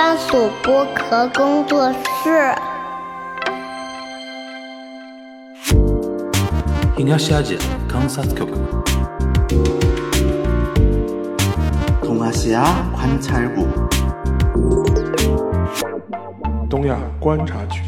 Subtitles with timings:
[0.00, 2.54] 专属剥壳工作室。
[12.00, 13.66] 东亚西亚观察局。
[16.70, 17.82] 东亚观察区。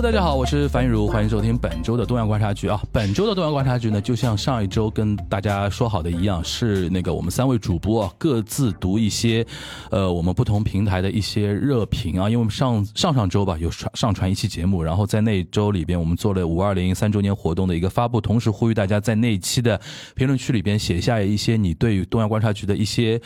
[0.00, 2.80] 大家好，我是樊雨茹，欢迎收听本周的东亚观察局啊。
[2.92, 9.44] 本周的东亚观察局呢，就像上一周跟大家说好的一样，是那个我们三位主播啊各自读一些，
[9.90, 12.30] 呃，我们不同平台的一些热评啊。
[12.30, 19.80] 因为我们上上上周吧有上上传一期节目，然后在那周里边我们做了五二零三周年活动的一个发布，同时呼吁大家在那一期的
[20.14, 23.20] 评论区里边写下一些你对于东亚观察局的一些。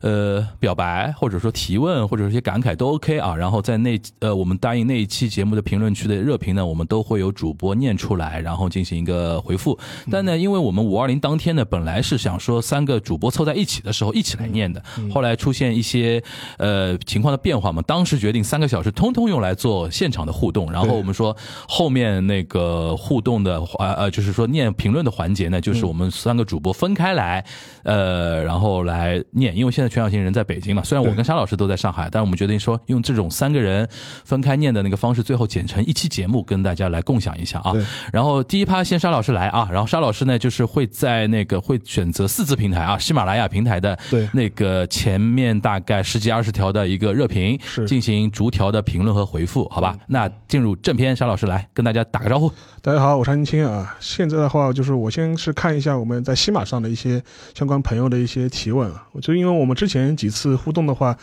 [0.00, 3.34] 呃，表白或者说提问或者一些感慨都 OK 啊。
[3.34, 9.78] 然后在那呃，我们答应那一期节目的评论区的热评呢，我们都会有主播念出来，然后进行一个回复。
[10.10, 14.80] 但呢，因为我们五二零当天呢，本来是想说三个主播凑在一起的时候一起来念的，
[15.12, 16.22] 后来出现一些
[16.58, 20.70] 呃情况的变化嘛，当时决定三个小时通通用来做现场的互动。
[20.70, 21.36] 然后我们说
[21.68, 27.44] 后面那个互动的环呃，就是说念评论的环节呢，就是我们三个主播分开来
[27.82, 29.87] 呃，然后来念，因为现在。
[29.88, 33.88] 全小新人在北京嘛，虽然我跟沙老师都在上海，但是我们决定说用这种三个人
[34.24, 37.72] 分开念的那个方式，最后剪成一期节目跟大家来共享一下啊。
[38.12, 43.98] 然后第一趴先沙老师来啊，然后沙老师呢就是会在那个会选择四字平台啊，喜马拉雅平台的
[44.32, 49.96] 那个前面大概十几二十条的一个热评，进行逐条的评论和回复，好吧？
[50.06, 52.50] 那进入正片，沙老师来跟大家打个招呼。
[52.82, 53.96] 大家好，我是安青啊。
[54.00, 57.22] 现在的话就是我先是看一下我们在喜马上的一些
[57.54, 61.16] 相关朋友的一些提问啊，我就因为我们之前几次互动的话，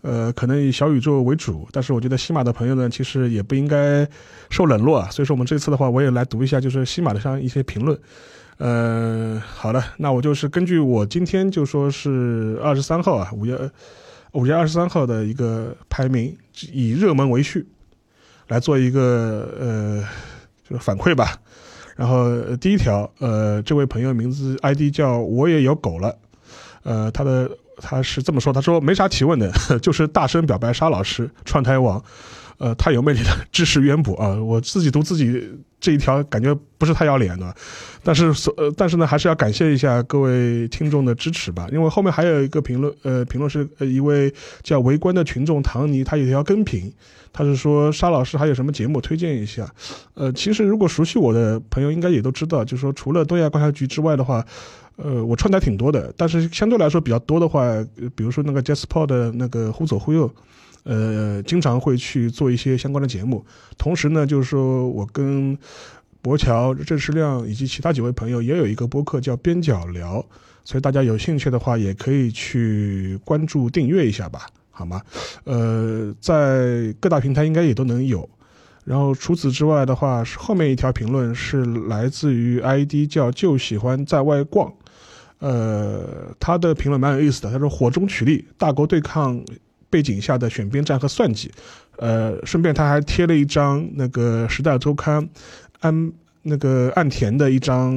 [0.00, 4.04] 呃，可能以小宇宙为主，但是我觉得西马的朋友呢，其实也不应该
[4.50, 5.08] 受冷落啊。
[5.12, 7.96] 所以说，我们这次的话，我也来读一下，就是西马的上一些评论。
[8.58, 13.56] 呃，好的，那我就是根据我今天就说是二十三号啊，五月
[14.32, 16.36] 五月二十三号的一个排名，
[16.72, 17.64] 以热门为序
[18.48, 20.04] 来做一个呃，
[20.68, 21.36] 就是反馈吧。
[21.94, 26.18] 然后第一条，呃，这位朋友名字 ID 叫我也有狗了。
[26.82, 27.48] 呃，他的
[27.80, 32.02] 他是这么说，他说没啥提问的， 就是大声表白沙老师串台王，
[32.60, 34.34] 呃，太有魅力了，知识渊博 啊！
[34.34, 35.50] 我自己读自己
[35.80, 37.54] 这一条，感觉不是太要脸的，
[38.04, 38.26] 但是
[38.58, 44.30] 呃，但是呢，还是要感谢一下各位听众的支持吧，因为后面还有一个评论，呃，评论是呃一位
[44.62, 46.92] 叫围观的群众唐尼，他有一条跟评，
[47.32, 49.66] 他是说沙老师还有什么节目推荐一下？
[50.12, 54.44] 呃，其实如果熟悉我的朋友应该也都知道，就是说除了东亚观察局之外的话。
[55.02, 57.64] 呃，我串台挺多的，但是相对来说比较多的话，
[58.14, 60.30] 比如说那个 Jasper 的那个忽左忽右，
[60.84, 63.44] 呃，经常会去做一些相关的节目。
[63.76, 65.56] 同时呢，就是说我跟
[66.22, 70.24] 博乔、郑世亮以及其他几位朋友也有一个播客叫边角聊，
[70.64, 75.02] 所以大家有兴趣的话也可以去关注订阅一下吧，好吗？
[75.44, 78.28] 呃，在各大平台应该也都能有。
[78.84, 84.72] 然后除此之外的话，是后面一条评论是来自于 ID 叫就喜欢在外逛。
[85.38, 87.50] 呃，他的评论蛮有意思的。
[87.50, 89.42] 他说：“火中取栗，大国对抗
[89.90, 91.50] 背景下的选边站和算计。”
[91.98, 95.22] 呃，顺便他还贴了一张那个《时代周刊》
[95.80, 96.12] 安
[96.42, 97.92] 那个岸田的一张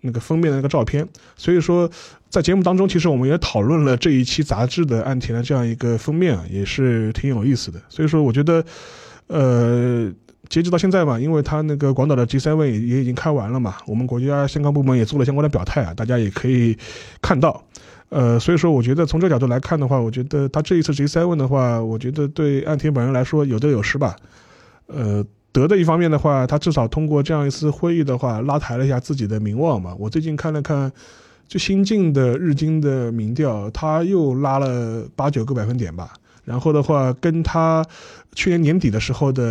[0.00, 1.06] 那个封面的那个照片。
[1.36, 1.88] 所以说，
[2.28, 7.80] 在节目当中，其实我们也讨论了这一期杂志的岸田的这样一个封面啊，也是挺有意思的。
[7.88, 8.64] 所以说，我觉得，
[9.28, 10.12] 呃。
[10.48, 16.74] 截止到现在嘛，因为他那个广岛的 G7 也也已经开完了嘛，我们国家相关部门也做了相关的表态啊，大家也可以
[17.20, 17.62] 看到，
[18.10, 24.16] 呃，所以说我觉得从这角度来看的话，我觉得他这一次 G7 的话，我觉得对岸田本人来说有得有失吧，
[24.86, 29.94] 呃，得的一方面的话，他至少通过这样一次会议的话，拉抬了一下自己的名望嘛。
[29.98, 30.90] 我最近看了看，
[31.46, 36.14] 就新进的日经的民调，他又拉了八九个百分点吧。
[36.44, 37.84] 然后的话，跟他
[38.34, 39.42] 去年年底的时候的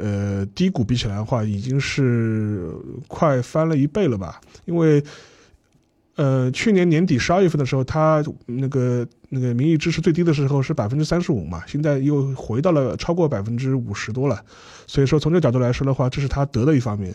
[0.00, 2.70] 呃低谷比起来的话，已经是
[3.08, 4.40] 快翻了一倍了吧？
[4.64, 5.04] 因为
[6.16, 14.42] 呃去年年底十二月份的时候，他那个那个民意支持最低的时候是百分之三十五嘛，现在又回到了超过百分之五十多了。
[14.86, 17.14] 所以说从这个角度来说的话，这是他得的一方面，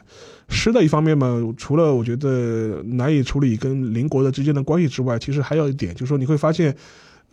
[0.50, 6.76] 失的一方面嘛，除了我觉得难以处理跟邻国的之间的关系之外，其实还有一点就是说你会发现。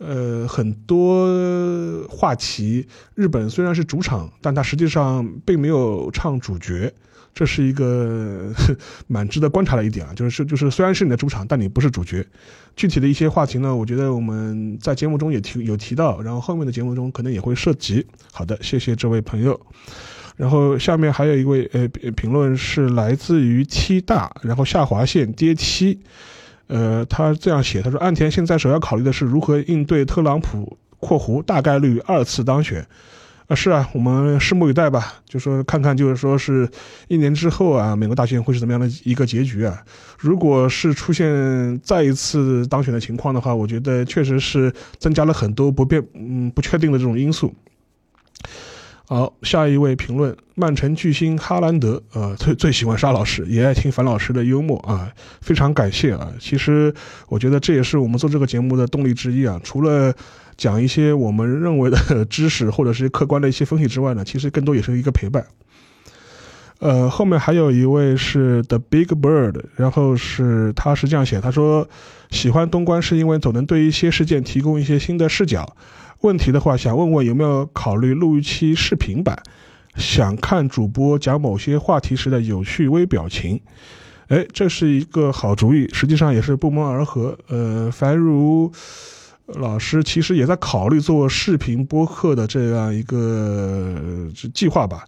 [0.01, 1.27] 呃，很多
[2.07, 6.89] 话题，日本虽然是主场，但它实际上并没有唱主角，
[7.39, 8.51] 这是一个
[9.07, 10.11] 蛮值得观察的一点啊。
[10.13, 12.25] 就是就是虽然是你的主场，但你不是主角。
[12.75, 18.05] 具体的一些话题呢，我觉得我们在节目中也提有提到，然后后面的节目中可能也会涉及。
[18.33, 19.57] 好的，谢谢这位朋友。
[20.35, 25.97] 然后下面还有一位呃评论是来自于 T 大，然后下划线跌梯。
[26.67, 32.85] 呃，他这样写，他说岸田现在首要考虑的是如何应对特朗普（括弧大概率二次当选）。
[33.49, 35.15] 啊，是啊，我们拭目以待吧。
[35.27, 36.69] 就说看看，就是说是
[37.07, 39.83] 一年之后啊，美国大选会是怎么样的一个结局啊？
[40.19, 47.51] 如果是出现再一次当选的情况的话，我觉得确实是增加了很多不变、嗯不确定的这种因素。
[49.07, 55.11] 好，下一位评论，曼城巨星哈兰德，呃，最最喜欢沙老师，也爱听樊老师的幽默啊，
[55.41, 56.31] 非常感谢啊。
[56.39, 56.93] 其实
[57.27, 60.13] 我觉得这也是我们做这个节目的动力之一啊，除了。
[60.59, 65.45] 讲一些我们认为的知识，或者是客观的一些分析之外呢，其实更多也是一个陪伴。
[66.79, 71.87] 呃，后面还有一位是 The Big Bird，然后是他是这样写，他说
[72.29, 75.77] 喜欢东关是因为总能对一些事件提供一些新的视角。
[76.19, 79.41] 问题的话，想问问有没有考虑录一期视频版，
[79.95, 83.61] 想看主播讲某些话题时的有趣微表情。
[84.27, 87.37] 哎，这是一个好主意，实际上也是不谋而合。
[87.47, 88.69] 呃，凡如。
[89.55, 93.95] 老师其实也在考虑做视频播客的这样一个
[94.53, 95.03] 计划吧，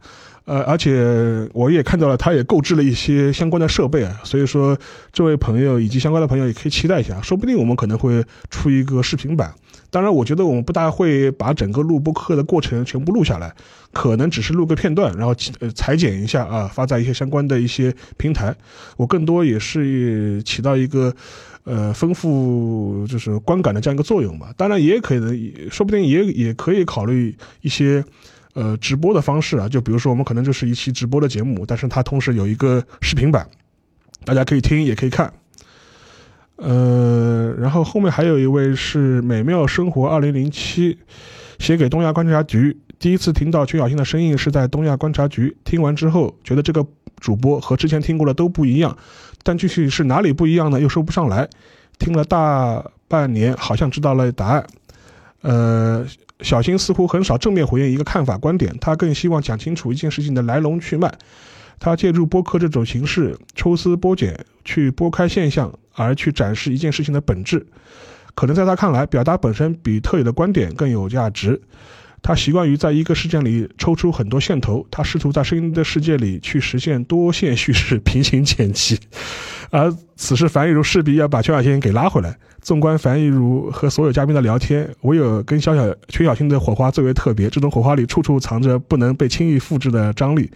[0.45, 4.77] 呃，而且我也看到了，他也购置了一些相关的设备啊，所以说
[5.13, 9.53] 这位朋友以及相关的朋友也可以期待一下，说不定我们可能会出一个视频版。
[9.91, 13.53] 当然，我觉得我们不大会把整个录播课的过程全部录下来，
[13.91, 18.55] 可能只是录个片段，然后呃裁剪一下啊，发在一些相关的一些平台。
[18.97, 21.13] 我更多也是起到一个。
[21.63, 24.51] 呃，丰富就是观感的这样一个作用吧。
[24.57, 28.03] 当然，也可能，说不定也也可以考虑一些，
[28.53, 29.69] 呃，直播的方式啊。
[29.69, 33.47] 就比如说，我们可能就是一期直播的节目，但是它同时有一个视频版，
[34.25, 35.31] 大家可以听，也可以看。
[36.55, 40.97] 呃，然后后面还有一位是美妙生活二零零七，
[41.59, 42.77] 写给东亚观察局。
[42.99, 46.85] 第一次听到曲小新的声音是在东亚观察局，听完之后觉得这个
[47.19, 48.95] 主播和之前听过的都不一样。
[49.43, 50.79] 但具体是哪里不一样呢？
[50.79, 51.49] 又说不上来。
[51.99, 54.65] 听了大半年，好像知道了答案。
[55.41, 56.05] 呃，
[56.41, 61.11] 小新似乎很少正面回应一个看法观点，他更希望讲清楚一件事情的来龙去脉。
[61.79, 67.65] 他借助播客这种形式，抽丝剥茧，去拨开现象，而去展示一件事情的本质。
[68.35, 71.59] 可能在他看来，表达本身比特有的观点更有价值。
[72.21, 79.00] 他习惯于在一个事件里抽出很多线头，他试图在声音的世界里去实现多线叙事、平行剪辑，
[79.71, 82.38] 而此时樊亦茹势必要把邱小仙给拉回来。
[82.61, 90.49] 纵观樊亦茹和所有嘉宾的聊天，唯有跟小小邱小新的火花最为特别，这种火花里处处藏着不能被轻易复制的张力。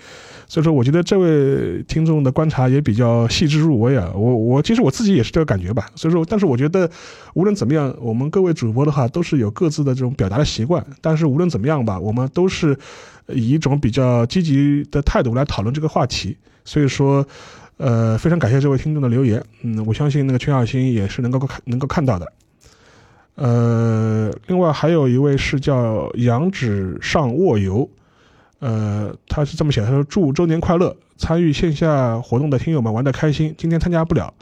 [0.47, 4.11] 所以说，我觉得这位听众的观察也比较细致入微啊。
[4.13, 5.87] 我我其实我自己也是这个感觉吧。
[5.95, 6.87] 所以说，但是我觉得
[7.33, 10.85] 无论怎么样，我们各位主播的话都是有各自的这种表达的习惯。
[11.01, 12.77] 但是无论怎么样吧，我们都是
[13.29, 16.37] 以一种比较积极的态度来讨论这个话题。
[16.63, 17.25] 所以说，
[17.77, 19.43] 呃，非常感谢这位听众的留言。
[19.61, 22.33] 嗯，我相信那个全小新也是能够看能够看到的。
[23.35, 27.89] 呃，另外还有一位是叫羊脂上卧游。
[28.59, 33.53] 呃，他是这么写，他说祝周年快乐，参与线下活动的听友们玩的开心。
[33.57, 34.33] 今天参加不了，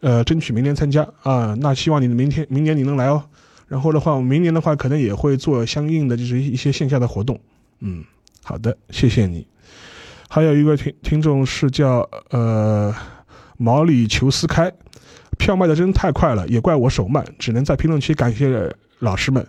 [0.00, 1.56] 呃，争取明年参加啊。
[1.60, 3.24] 那希望你明天、明年你能来哦。
[3.66, 7.38] 然后的话，明年的话可能也会做相应的就是一些线下的活动。
[7.80, 8.04] 嗯，
[8.44, 9.44] 好的，谢谢你。
[10.28, 12.94] 还有一位听听众是叫呃
[13.56, 14.72] 毛里求斯开，
[15.38, 19.46] 票卖的真太快了，也怪我手慢，只能在评论区感谢老师们。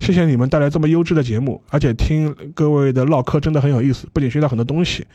[0.00, 5.06] 谢谢你们带来这么优质的节目，而且听各位的唠嗑真的很有意思，不仅学到很多东西，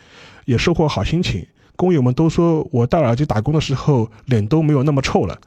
[0.46, 1.46] 也收获好心情。
[1.76, 5.38] 工友们都说我戴耳机打工的时候脸都没有那么臭了，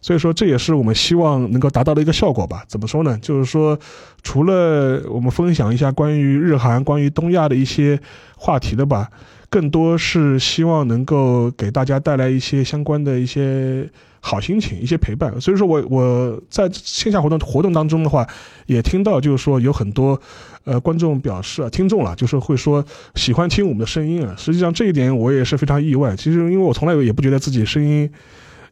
[0.00, 2.64] 所以说这也是我们希望能够达到的一个效果吧。
[2.68, 3.18] 怎么说呢？
[3.20, 3.78] 就是说，
[4.22, 8.00] 除了我们分享一下关于日韩、关于东亚的一些
[8.36, 9.08] 话题的吧，
[9.48, 13.88] 更多是希望能够给大家带来一些相关的一些。
[14.22, 18.28] 好心情，一些陪伴，所以说我我在线下活动活动当中的话，
[18.66, 20.20] 也听到就是说有很多，
[20.64, 22.84] 呃，观众表示啊，听众了，就是会说
[23.14, 24.34] 喜欢听我们的声音啊。
[24.36, 26.14] 实际上这一点我也是非常意外。
[26.14, 28.10] 其实因为我从来也不觉得自己声音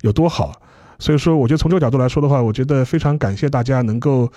[0.03, 0.53] 有多好，
[1.01, 4.29] 所以说我觉得从这个角度来说的话，我觉得非常感谢大家能够，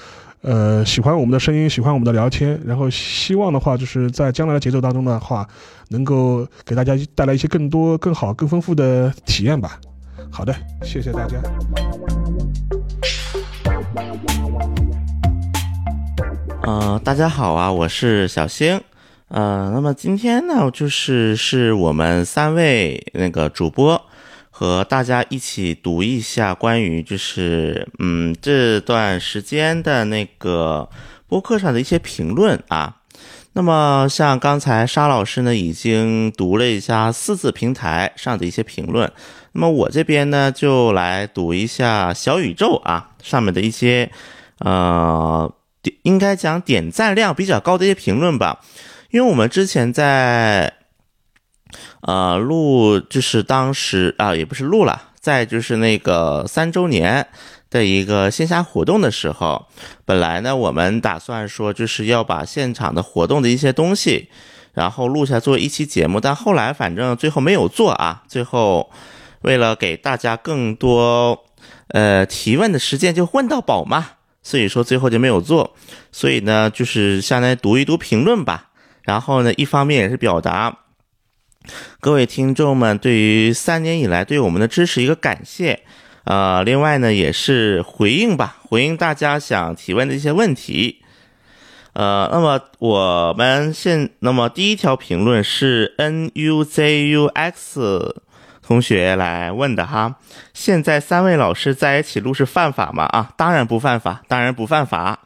[0.41, 5.47] 呃，喜欢我们的声音，喜欢我们的聊天，然后希望的话就是在将来的节奏当中的话，
[5.89, 9.79] 能够给大家带来一些更多、更好、更丰富的体验吧。
[10.29, 10.53] 好的，
[10.83, 11.37] 谢谢大家。
[16.61, 18.79] 呃，大家好啊，我是小星。
[19.29, 23.99] 呃，那么今天呢，就是是我们三位那个主播
[24.61, 30.87] 和大家一起读一下关于就是嗯这段时间的那个
[31.27, 32.97] 播客上的一些评论啊。
[33.53, 39.11] 那么像刚才沙老师呢，已经读了一下四字平台上的一些评论，
[39.53, 44.11] 那么我这边呢，就来读一下小宇宙啊上面的一些，
[44.59, 45.51] 呃，
[46.03, 48.59] 应该讲点赞量比较高的一些评论吧，
[49.09, 50.71] 因为我们之前在，
[52.01, 57.27] 呃，录就是当时啊，也不是录了，在就是那个三周年。
[57.71, 59.65] 的一个线下活动的时候，
[60.03, 64.27] 本来呢，我们打算说就是要把现场的活动的一些东西，
[64.73, 68.23] 然后录下做一期节目，但后来反正最后没有做啊。
[68.27, 68.91] 最后
[69.43, 71.45] 为了给大家更多
[71.87, 74.05] 呃提问的时间，就问到宝嘛，
[74.43, 75.73] 所以说最后就没有做。
[76.11, 78.67] 所以呢，就是相当于读一读评论吧。
[79.03, 80.79] 然后呢，一方面也是表达
[81.99, 85.81] 各位听众们对于三年以来对我们的支持一个感谢。
[86.23, 91.01] 呃，另外呢，也是回应吧，回应大家想提问的一些问题。
[91.93, 98.15] 呃，那么我们现，那么第一条评论是 n u z u x
[98.61, 100.15] 同学来问的哈，
[100.53, 103.03] 现在三位老师在一起录是犯法吗？
[103.05, 105.19] 啊，当然不犯法，当然不犯法。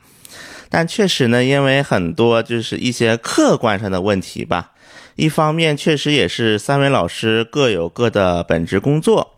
[0.70, 4.72] 但确实呢，因为很多就是一些客观上的问题吧，
[5.16, 9.32] 一方面确实也是三位老师各有各的本职工作。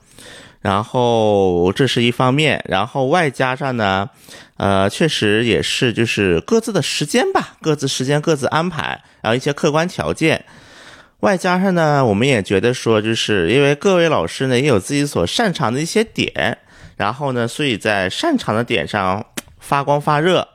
[0.59, 4.09] 然后这是一方面，然后外加上呢，
[4.57, 10.43] 呃，确实也是就是各自的时间吧，各自时间各自安排，然后一些客观条件，
[11.21, 16.57] 外加上呢，我们也觉得说，就是因为各位老师呢也有自己所擅长的一些点，
[16.97, 19.25] 然后呢，所以在擅长的点上
[19.59, 20.49] 发光发热，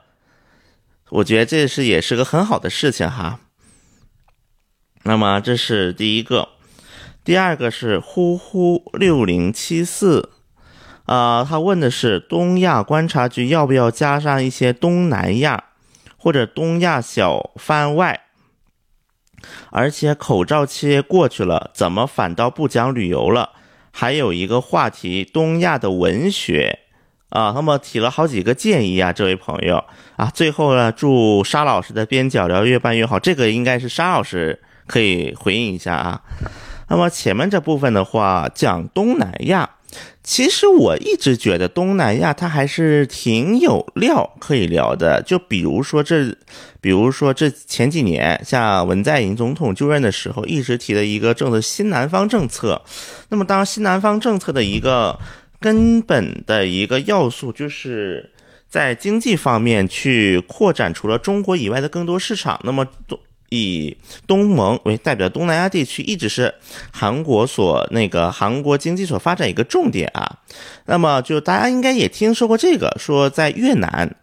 [1.09, 3.39] 我觉得这是也是个很好的事情哈。
[5.05, 6.49] 那么这是第一个。
[7.25, 10.31] 第二个是呼呼六零七四，
[11.07, 15.65] 啊，他问的是东亚观察局要不要加上一些东南亚
[16.17, 18.23] 或者东亚小番外，
[19.71, 23.51] 而且口罩期过去了，怎么反倒不讲旅游了？
[23.93, 26.81] 还有一个话题，东亚的文学，
[27.29, 29.85] 啊，那么提了好几个建议啊，这位朋友
[30.17, 36.23] 啊，最后呢，祝沙老师的边角料越办越好，这个应该是沙老师可以回应一下啊。
[36.89, 39.71] 那么前面这部分的话，讲东南亚，
[40.23, 45.23] 其实我一直觉得东南亚它还是挺有料可以聊的。
[45.23, 46.37] 就比如说这，
[46.83, 52.83] 比如说这前几年，像文在寅总统就任的时候，一直提的一个政策——新南方政策。
[53.31, 55.19] 那么，当新南方政策的一个
[55.59, 58.31] 根本的一个要素，就是
[58.69, 62.61] 在经济方面去扩展除了中国以外的更多市场。
[62.65, 63.19] 那么东。
[63.53, 63.95] 以
[64.27, 66.55] 东盟为代表，东南亚地区一直是
[66.91, 70.39] 韩国所那个韩国经济所发展一个重点啊。
[70.87, 74.17] 那么就大家应该也听说过这个，说在越南，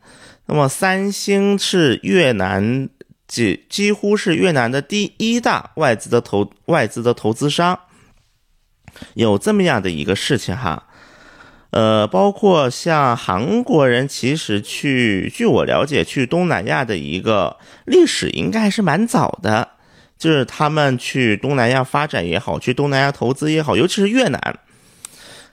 [0.47, 2.89] 那么三星是越南
[3.27, 7.79] 几几乎是越南的第一大外资的投外资的投资商，
[9.13, 10.87] 有这么样的一个事情哈。
[11.71, 19.69] 呃，包括像韩国人，其实去，据我了解，去东南亚的一个历史应该还是蛮早的，
[20.17, 24.59] 就是他们去东南亚发展也好，去东南亚投资也好，尤其是越南，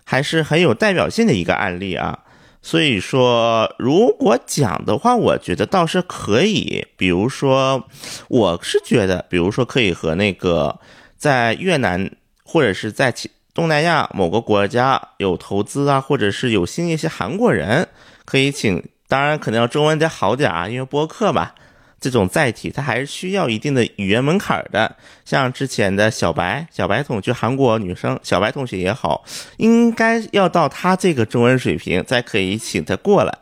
[0.04, 2.20] 还是很有代表性的一个案例啊。
[2.62, 7.86] 所以说，如果讲的话，我觉得倒是可以，比如说，
[8.28, 10.80] 我是觉得，比如说可以和那个
[11.18, 12.10] 在越南
[12.42, 13.30] 或者是在其。
[13.56, 17.88] 东南亚某个国家有投资啊，或者是有新一些韩国人
[18.26, 21.52] 可以请，当然可能要中文得好点啊，因为播客嘛，
[21.98, 24.94] 这种载体它还是需要一定的语言门槛的。
[25.24, 29.24] 像之前的小白，小白同学，韩国女生小白同学也好，
[29.56, 33.38] 应该要到他这个中文水平才可以请他过来。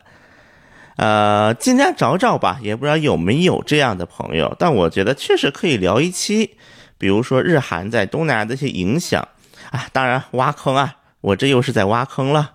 [0.95, 6.51] 呃，尽量找找吧，也不知道有没有这样的朋友，但我觉得确实可以聊一期，
[6.97, 9.27] 比如说日韩在东南亚的一些影响。
[9.75, 10.95] 啊，当然挖坑啊！
[11.19, 12.51] 我这又是在挖坑了，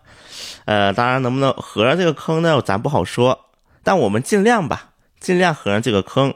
[0.64, 2.62] 呃，当然能不能合上这个坑呢？
[2.62, 3.46] 咱不好说，
[3.82, 6.32] 但我们尽量吧，尽量合上这个坑。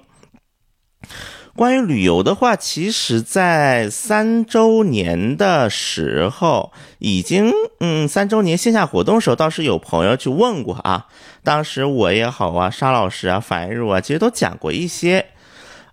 [1.57, 11.07] 关于旅游的话，其实，在三周年的时候，已经嗯，三周年线下活动的时候，倒是有朋友去问过啊。
[11.45, 15.27] 当时我也好啊，沙老师啊，樊如啊，其实都讲过一些。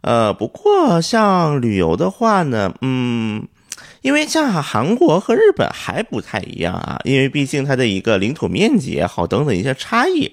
[0.02, 3.48] 呃，不过像旅游的话呢，嗯。
[4.02, 10.32] 因为像韩国和日本还不太一样啊，因为毕竟它的一个领土面积也好，等等一些差异，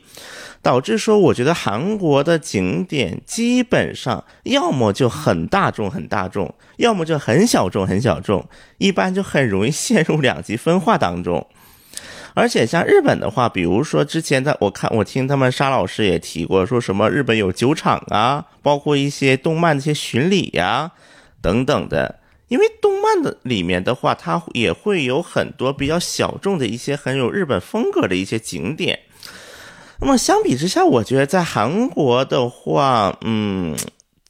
[0.63, 8.49] 导致说我觉得韩国的景点基本上要么就很大众很大众，要么就很小众很小众，
[8.79, 11.47] 一般就很容易陷入两极分化当中。
[12.33, 20.93] 而且像日本的话，比如说之前的我看我听他们沙老师也提过，说什么日本有酒厂啊，包括一些动漫的一些巡礼呀
[21.43, 22.21] 等等的。
[22.49, 28.99] 因为动漫的里面的话，它也会有很多比较小众的一些很有日本风格的一些景点。
[30.01, 33.77] 那么相比之下，我觉得在韩国的话，嗯，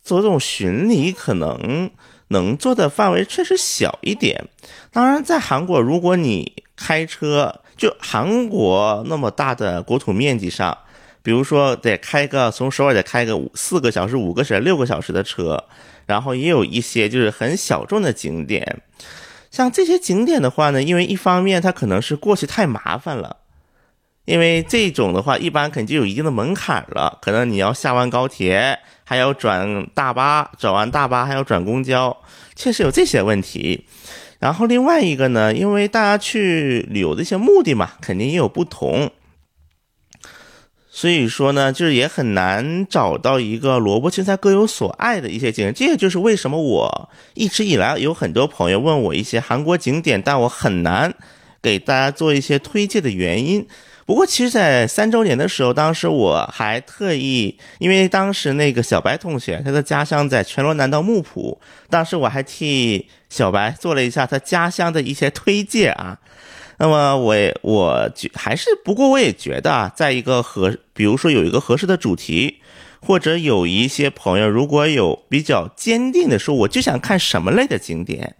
[0.03, 1.91] 做这种巡礼可能
[2.29, 4.49] 能做的范围确实小一点。
[4.91, 10.77] 当然，在韩国，如果你开车，就韩国那么大的国土面积上，
[11.23, 15.63] 比如说得开个从首尔得开个五四个小时、五个小时、六个小时的车。
[16.09, 18.81] 然后也有一些就是很小众的景点，
[19.51, 23.37] 像这些景点的话呢，因为一方面它可能是过去太麻烦了，
[24.25, 32.17] 因为这种的话一般肯定就有一定的门槛了，可能你要下完高铁，还要转大巴，转完大巴还要转公交，
[32.57, 33.85] 确实有这些问题。
[34.39, 39.11] 然后另外一个呢，因为大家去旅游的一些目的嘛，肯定也有不同。
[40.99, 45.73] 所以说呢，就是也很难找到一个萝卜青菜各有所爱的一些景点。
[45.73, 51.15] 这也就是为什么我一直以来有很多朋友问我一些韩国景点，但我很难
[51.63, 53.65] 给大家做一些推荐的原因。
[54.07, 66.19] 不过，其实，在三周年的时候，当时我还特意，因为当时那个小白同学他的家乡在全罗南道木浦，当时我还替小白做了一下他家乡的一些推荐啊。
[66.79, 72.61] 那么我我觉还是不过我也觉得啊，在一个合，比如说有一个合适的主题，
[73.01, 78.37] 或者有一些朋友如果有比较坚定的说，我就想看什么类的景点，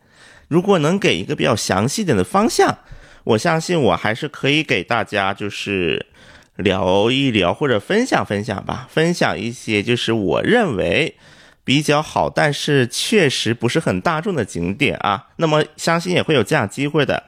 [0.47, 2.79] 如果能给一个比较详细点的方向，
[3.25, 6.07] 我相信我还是可以给大家就是
[6.55, 11.17] 聊一聊或者分享分享吧，分享一些就是我认为
[11.65, 15.27] 比较好，但是确实不是很大众的景点啊。
[15.37, 17.25] 那么相信也会有这样机会的。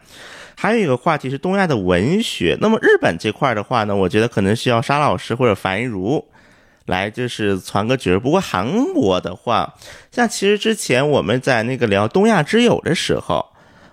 [0.61, 2.55] 还有一个话题是东亚的文学。
[2.61, 6.23] 那么日本这块的话呢，我觉得可能需要沙老师或者樊一茹
[6.85, 8.21] 来就是传个角。
[8.21, 9.75] 不过韩国的话，
[10.13, 13.47] 像其实之前我们在那个聊东亚之友的时候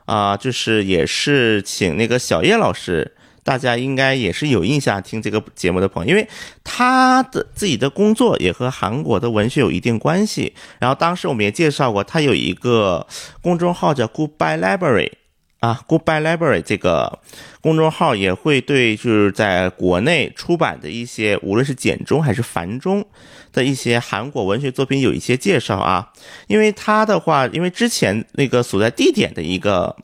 [0.03, 6.27] 啊，就是也是请那个小叶老师，大家应该也是有印象听这个节目的朋友，因为
[6.65, 10.53] 他的自己的工作也和韩国的文学有一定关系。
[10.79, 13.07] 然后当时我们也介绍过，他有一个
[13.41, 15.11] 公众号叫 Goodbye Library。
[15.59, 17.19] 啊，Goodbye Library 这个
[17.61, 23.03] 公众号也会对就是在国内出版的一些，无论是简中还是繁中
[23.51, 26.11] 的一些韩国文学作品有一些介绍啊。
[26.45, 29.95] 因为他的话，因为之前那个所在地点的一个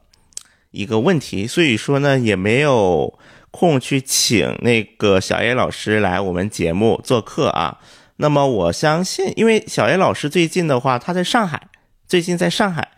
[0.71, 3.19] 一个问题，所以说呢也没有
[3.51, 7.77] 空去请那个小 A 老师来我们节目做客啊。
[8.15, 11.67] 那么我相信，因为小 A 老师最近的话，他在上海，
[12.07, 12.89] 最近在上海。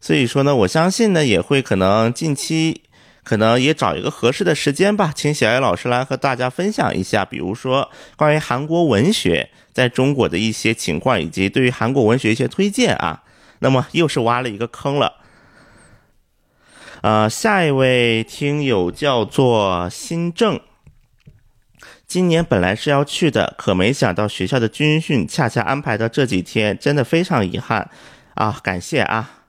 [0.00, 2.82] 所以说呢，我相信呢，也会可能近期，
[3.22, 13.22] 可能也找一个合适的时间吧，请小艾老师来和大家分享一下，比如说关于韩国文学在中国的一些情况，以及对于韩国文学一些推荐啊。
[13.58, 15.16] 那么又是挖了一个坑了。
[17.02, 20.58] 呃，下一位听友叫做新正，
[22.06, 27.90] 今年本来是要去的，可没想到学校的军训恰恰安排到这几天，真的非常遗憾
[28.34, 28.58] 啊！
[28.62, 29.39] 感谢啊。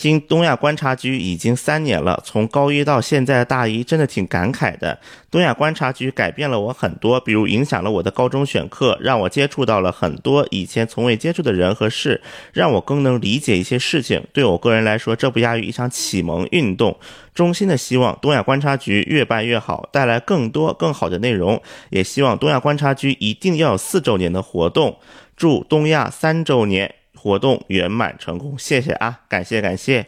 [0.00, 4.98] 经东亚观察局已经三年了，从高一到现在的大一，真的挺感慨的。
[5.30, 12.22] 东亚观察局改变了我很多，比如影响了我的高中选课，让我接触到了很多以前从未接触的人和事，
[12.54, 14.24] 让我更能理解一些事情。
[14.32, 16.96] 对我个人来说，这不亚于一场启蒙运动。
[17.34, 21.60] 衷心的希望东亚观察局越办越好，带来更多更好的内容。
[21.90, 24.96] 也希望东亚观察局一定要有四周年的活动。
[25.36, 26.94] 祝东亚三周年！
[27.20, 30.06] 活动圆满成功，谢谢啊，感谢感谢。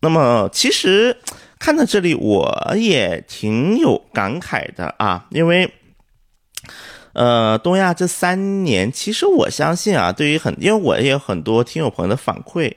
[0.00, 1.18] 那么其实
[1.58, 5.70] 看到这里，我也挺有感慨的啊，因为
[7.12, 12.72] 呃，东亚这三年，其实我相信啊，对于很，因为我也有很多听友朋友的反馈，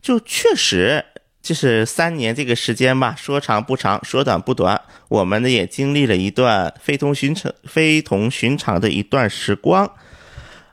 [0.00, 1.04] 就确实
[1.42, 9.90] 就是三年这个时间吧，说长不长，说短不短，我们呢也经历了一段非同寻常、非同寻常的一段时光。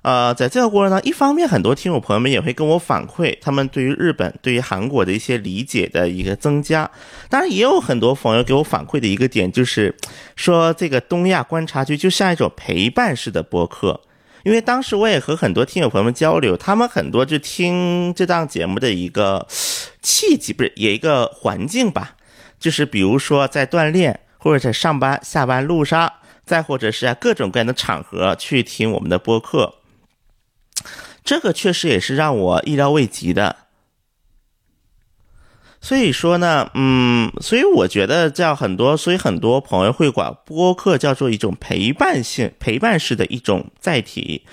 [0.04, 6.90] 呃，在这个过程当中，一方面很多听友朋友们也会跟我反馈，他们对于日本、对于韩国的一些理解的一个增加。
[7.30, 9.94] 当然，也有很多朋友给我反馈的一个点，就是
[10.36, 14.00] 说这个东亚观察局就像一种陪伴式的播客。
[14.44, 19.46] 因为当时我也和很多听友朋友们交流，他们很多就听这档节目的一个
[20.02, 22.16] 契机，不是也一个环境吧，
[22.58, 26.14] 就是比如说在锻炼，或者在上班、下班路上，
[26.46, 29.74] 再或者是在各种各样的场合去听我们的播客。
[31.28, 33.58] 这个确实也是让我意料未及的，
[35.82, 44.44] 所以说呢，嗯，所以我觉得这样很多，所以很多朋友会管播客叫做一种陪伴性、陪伴式的一种载体。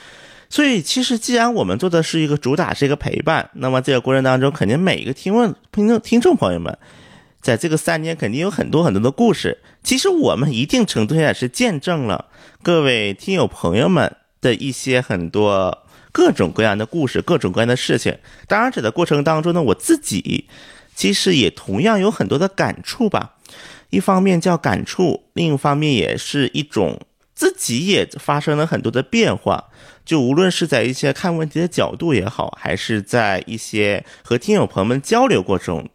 [0.51, 6.77] 所以其实既然我们做的是一个主打是一个陪伴，那么这个过程当中，肯定每一个听问听众听众朋友们，
[7.41, 9.59] 在这个三年肯定有很多很多的故事。
[9.85, 12.25] 其实我们一定程度上也是见证了
[12.65, 15.84] 各位听友朋友们的一些很多
[16.15, 18.17] 各种各样的故事、各种各样的事情。
[18.47, 20.47] 当然，这的过程当中呢，我自己。
[20.97, 23.35] 其实也同样有很多的感触吧，
[23.91, 27.01] 一方面叫感触，另一方面也是一种
[27.35, 29.65] 自己也发生了很多的变化。
[30.05, 35.91] 就无论是在一些看问题的角度也好，还是在一些和听友朋友们交流过程中，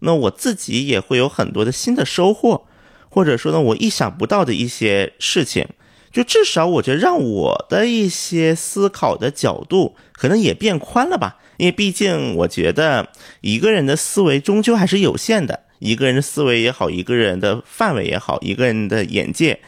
[0.00, 2.66] 那我自己也会有很多的新的收获，
[3.08, 5.68] 或者说呢，我意想不到的一些事情。
[6.12, 11.38] 就至少我觉得让我的一些思考的角度可能也变宽了吧。
[11.56, 13.08] 因为毕竟，我觉得
[13.40, 15.60] 一个人的思维终究还是有限的。
[15.78, 19.60] 一个人的思维也好，一个人的范围也好，一个人的眼界，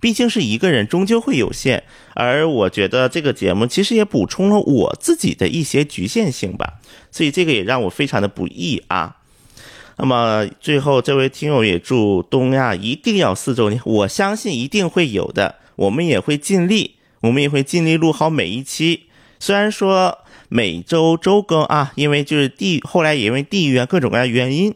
[0.00, 1.82] 毕竟是一个人，终究会有限。
[2.14, 6.74] 而我觉得这个节目其实也补充了我自己的一些局限性吧，
[7.10, 9.16] 所以这个也让我非常的不易啊。
[9.96, 19.06] 那么最后，这位听友也祝东亚一定要四周年，我相信一定会有的，我们也会尽力，我们也会尽力录好每一期。
[19.38, 20.18] 虽然说。
[20.54, 24.74] 每周周更啊，因为就是地后来也因为地域啊各种各样原因，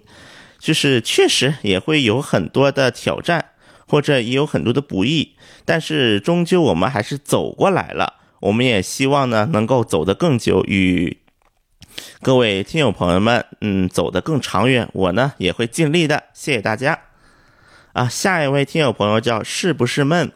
[0.58, 3.50] 就是确实也会有很多的挑战，
[3.86, 5.34] 或者也有很多的不易，
[5.66, 8.14] 但是终究我们还是走过来了。
[8.40, 11.18] 我们也希望呢能够走得更久，与
[12.22, 14.88] 各位听友朋友们，嗯，走得更长远。
[14.94, 16.98] 我呢也会尽力的，谢谢大家。
[17.92, 20.32] 啊，下一位听友朋友叫是不是闷？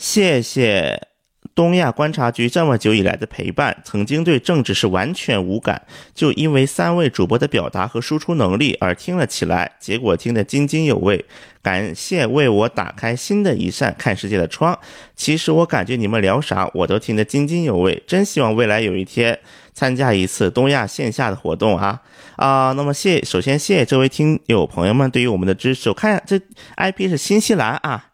[0.00, 1.08] 谢谢。
[1.54, 5.82] 东亚观察局这么久以来的陪伴，曾经对政治是完全无感，
[6.14, 11.22] 就因为三位主播的表达和输出能力而听了起来，结果听得津津有味。
[11.60, 14.78] 感谢为我打开新的一扇看世界的窗。
[15.14, 19.38] 其实我感觉你们聊啥我都听得津津有味，真希望未来有一天
[19.74, 22.00] 参加一次东亚线下的活动啊
[22.36, 22.72] 啊！
[22.74, 25.90] 那么谢，首先谢谢这位听友朋友们对于我们的支持。
[25.90, 26.40] 我看这
[26.76, 28.06] IP 是新西兰啊，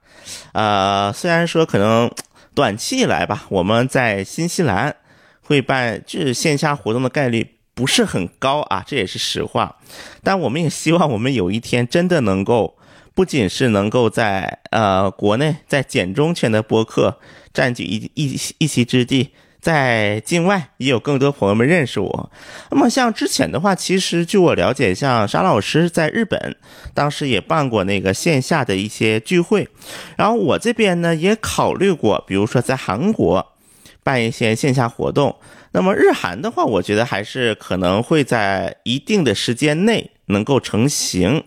[0.53, 2.11] 呃，虽然说可能。
[2.55, 4.97] 短期以来吧，我们在新西兰
[5.43, 9.77] 会办就是线下活动的概率不是很高啊，这也是实话。
[10.23, 12.79] 但我们也希望我们有一天真的能够，
[13.15, 17.19] 不仅是能够在呃国内在简中圈的播客
[17.53, 19.35] 占据一一一席之地。
[19.67, 22.31] 在境外也有更多朋友们认识我。
[22.71, 26.55] 那么像之前的话，其实据我了解，像沙老师在日本
[26.95, 29.69] 当时也办过那个线下的一些聚会，
[30.17, 33.55] 然后我这边呢也考虑过，比如说在韩国
[34.05, 35.35] 办一些线下活动。
[35.73, 41.43] 那么日韩的话，我觉得还是可能会在一定的时间内能够成型。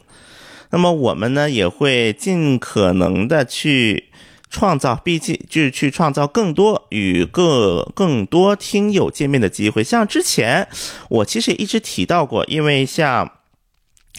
[0.72, 4.09] 那么我们呢也会尽可能的去。
[4.50, 9.84] 创造，毕竟就是去创造更多与各更多听友见面的机会。
[9.84, 10.68] 像之前
[11.08, 13.32] 我其实也一直提到过，因为像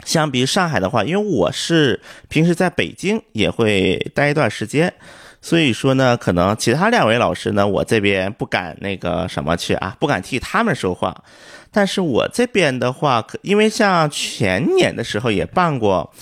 [0.05, 4.95] 相比上海的话，因为我是平时在北京也会待一段时间，
[5.43, 11.25] 所以说呢，可能其他两位老师呢，我这边不敢那个什么去啊，不敢替他们说话。
[11.73, 16.12] 但是我这边的话，可因为像前年的时候也办过。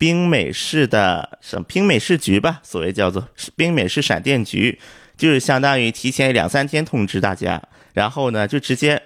[0.00, 4.78] 冰美式的什么冰美式局吧，所谓叫做冰美式闪电局，
[5.18, 9.02] 就是相当于提前两三天通知大家，然后呢就直接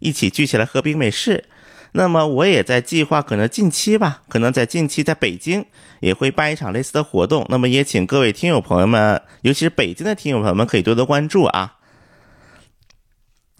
[0.00, 1.44] 一起聚起来喝冰美式。
[1.92, 5.64] 那么我也在计划，可能近期吧，可能在近期在北京
[6.00, 7.46] 也会办一场类似的活动。
[7.48, 11.76] 那么也请各位听友朋友们，尤其是北京的听友朋友们，可以多多关注啊。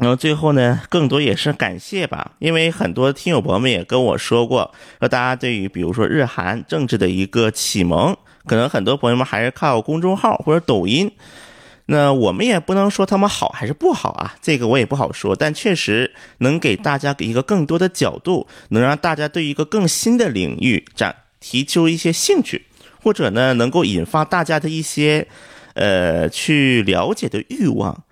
[0.03, 11.13] 然后最后呢，更多也是感谢吧，因为很多听友朋友们也跟我说过，说大家对于比如说日韩政治的一个启蒙，可能很多朋友们还是靠公众号或者抖音。
[11.87, 22.67] 那我们也不能说他们好还是不好啊，这个我也不好说，但确实能给大家给一个更多的角度，能让大家对一个更新的领域展提出一些兴趣，
[23.01, 25.29] 或者呢能够引发大家的一些
[25.75, 28.03] 呃去了解的欲望。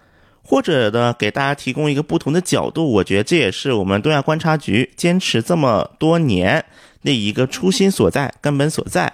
[0.51, 6.65] 或者呢，给大家提供一个不同的角度，我觉得这也是我们东亚观察局坚持这么多年
[7.05, 9.13] 的一个初心所在、根本所在。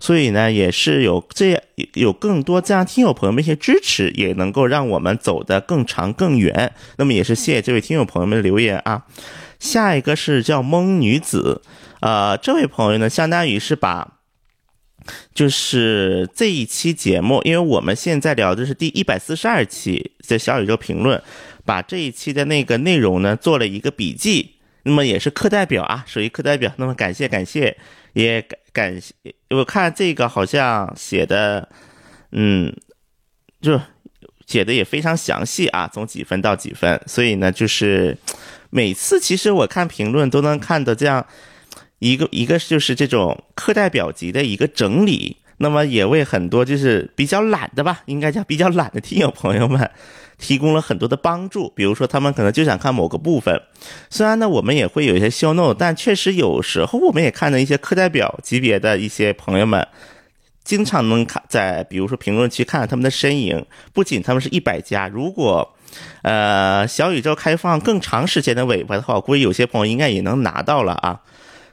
[0.00, 6.72] 所以呢，也是有这有更多这样听友朋友们一些支持，也能够让我们走得更长更远。
[6.96, 9.04] 那么也是谢谢这位听友朋友们的留言啊。
[9.58, 11.60] 下一个是叫蒙女子，
[12.00, 14.14] 呃，这位朋友呢，相当于是把。
[15.34, 21.22] 就是这一期节目，因为我们现在聊的是第一百四十二期的小宇宙评论，
[21.64, 24.54] 把这一期的那个内容呢做了一个笔记。
[24.84, 26.72] 那么也是课代表啊，属于课代表。
[26.76, 27.76] 那么感谢感谢，
[28.14, 29.12] 也感感谢。
[29.50, 31.68] 我看这个好像写的，
[32.32, 32.74] 嗯，
[33.60, 33.78] 就
[34.46, 36.98] 写的也非常详细啊，从几分到几分。
[37.06, 38.16] 所以呢，就是
[38.70, 41.26] 每次其实我看评论都能看到这样
[41.98, 45.36] 一个一个就是这种课代表级的一个整理。
[45.60, 49.90] 那么也为很多就是比较懒的吧，应该叫比较懒的听友朋友们。
[50.38, 53.60] 提供了很多的帮助，比如说他们可能就想看某个部分，
[54.08, 59.84] 虽然呢我们也会有一些 show note，但确实有时候我们也看到一些课代表级别的一些朋友们，
[60.62, 65.74] 经常能看在比如说评论区看到他们的身影，不仅他们是一百家，如果
[66.22, 71.20] 呃小宇宙开放更长时间的尾巴的话，我估计有些朋友应该也能拿到了啊，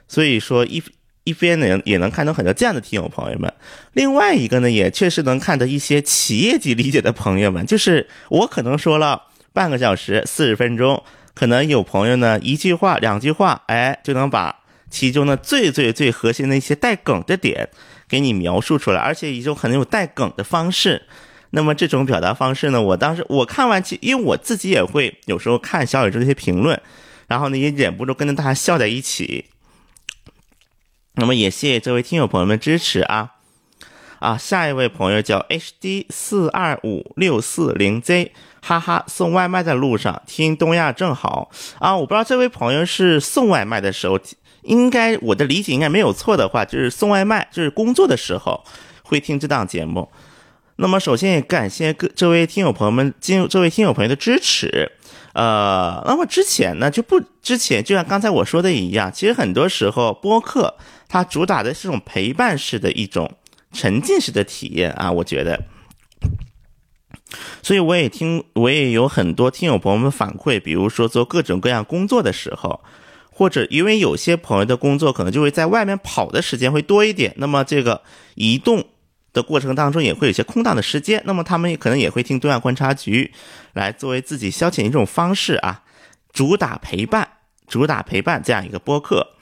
[0.08, 0.82] 所以说一。
[1.28, 3.52] 一边呢也能看到很多这样的听友朋友们，
[3.94, 11.02] 另外一个呢也确实能看到一些企业级理解的朋友们，就是我可能说了半个小时四十分钟，
[11.34, 17.70] 可能有朋友呢一句话两句话，哎就能把其中的最最最核心的一些带梗的点
[18.08, 21.02] 给你描述出来，而且一种很有带梗的方式。
[21.50, 26.80] 那么这种表达方式呢，我当时我看完其因为我自己也会有时候看小宇宙这些评论，
[27.26, 29.46] 然后呢也忍不住跟着大家笑在一起。
[31.18, 33.32] 那么也谢谢这位听友朋友们支持啊
[34.18, 34.36] 啊！
[34.36, 41.96] 下一位朋友叫 HD 四二五六四零 Z，哈哈，送外卖的路上听东亚正好啊！
[41.96, 44.20] 我不知道这位朋友是送外卖的时候，
[44.62, 48.62] 应该我的理解应该没有错的话，就是送外卖，就是工作的时候
[49.02, 50.10] 会听这档节目。
[50.76, 54.92] 那么首先也感谢各这位听友朋友们，进这位听友朋友的支持。
[55.36, 60.74] 呃，那么之前呢就不之前就像刚才我说的一样，其实很多时候播客。
[61.08, 63.30] 它主打的是这种陪伴式的一种
[63.72, 65.62] 沉浸式的体验啊，我觉得，
[67.62, 72.80] 所以我也听，我也有很多听友朋友们反馈，比如说做各种各样工作的时候，
[73.30, 78.02] 或者因为有些朋友的工作可能就会在外面跑的时间会多一点，那么这个
[78.34, 78.84] 移动
[79.36, 83.30] 的过程当中也会有些空档的时间，那么他们也可能也会听对外观察局
[83.74, 85.82] 来作为自己消遣一种方式啊，
[86.32, 87.28] 主打陪伴，
[87.68, 89.34] 主打陪伴这样一个播客。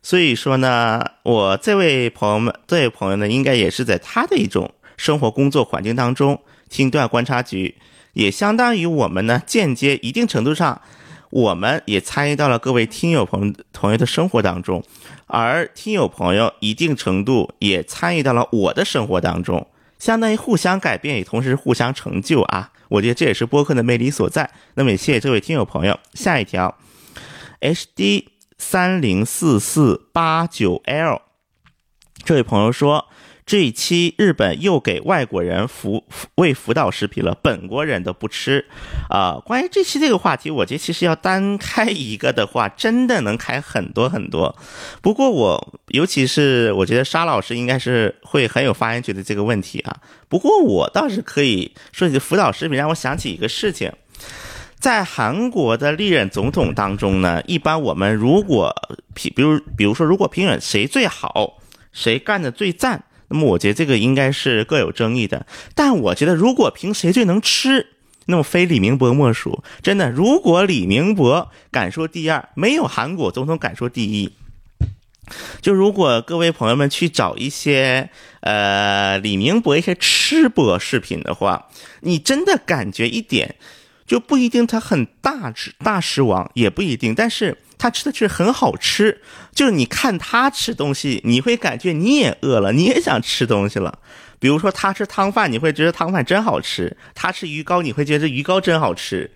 [0.00, 7.74] 所以说呢，我这位朋友们，这位朋友呢，应该也是在他的一种生活工作环境当中听段观察局，
[8.12, 10.80] 也相当于我们呢间接一定程度上，
[11.30, 14.84] 我们也参与到了各位听友朋友朋友的生活当中，
[15.26, 19.66] 而听友朋友一定程度也参与到了我的生活当中，
[19.98, 22.72] 相当于互相改变，也同时互相成就啊！
[22.88, 24.50] 我觉得这也是播客的魅力所在。
[24.74, 26.76] 那么也谢谢这位听友朋友，下一条
[27.60, 28.28] ，H D。
[28.56, 31.22] 三零四四八九 L，
[32.24, 33.08] 这位朋友说，
[33.46, 36.04] 这一期日本又给外国人辅
[36.36, 38.64] 喂辅导食品了，本国人都不吃。
[39.10, 44.56] 啊，关于这期这个话题，我觉得其实要单开一个的话，真的能开很多很多。
[45.02, 49.96] 不过我，尤其是我觉得沙老师应该是会很有发言权的这个问题啊。
[50.28, 53.92] 不过我倒是可以说起辅导食品，让我想起一个事情。
[54.78, 58.74] 在韩国的历任总统当中呢，一般我们如果
[59.14, 61.58] 评，比如比如说，如果评选谁最好，
[61.92, 65.46] 谁干的最赞，那么我觉得这个应该是各有争议的。
[65.74, 67.86] 但我觉得，如果评谁最能吃，
[68.26, 69.62] 那么非李明博莫属。
[69.82, 74.32] 真的，如果李明博敢说第二，没有韩国总统敢说第一。
[75.62, 78.10] 就如果各位朋友们去找一些
[78.40, 81.68] 呃李明博一些吃播视频的话，
[82.00, 83.54] 你真的感觉一点。
[84.06, 89.20] 就不一定他很大吃大食王，也不一定，但是他吃的确实很好吃。
[89.54, 93.98] 就是你看他吃东西，你会感觉你也饿了，你也想吃东西了。
[94.38, 99.30] 比如说他吃汤饭，你会觉得汤饭真好吃；他吃鱼糕，你会觉得鱼糕真好吃。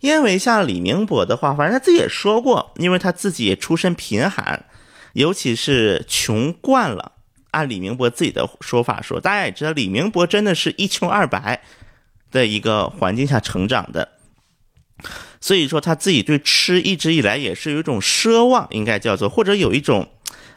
[0.00, 4.66] 因为像李明博的话，反正他自己也说过，因为他自己也出身贫寒，
[5.14, 7.12] 尤其是穷惯了。
[7.52, 11.62] 按李明博自己的说法说，大家也知道，李明博真的是一穷二白。
[12.34, 14.08] 的一个环境下成长的，
[15.40, 20.08] 所以说他自己对吃一直以来也是有一种奢望，应该叫做或者有一种，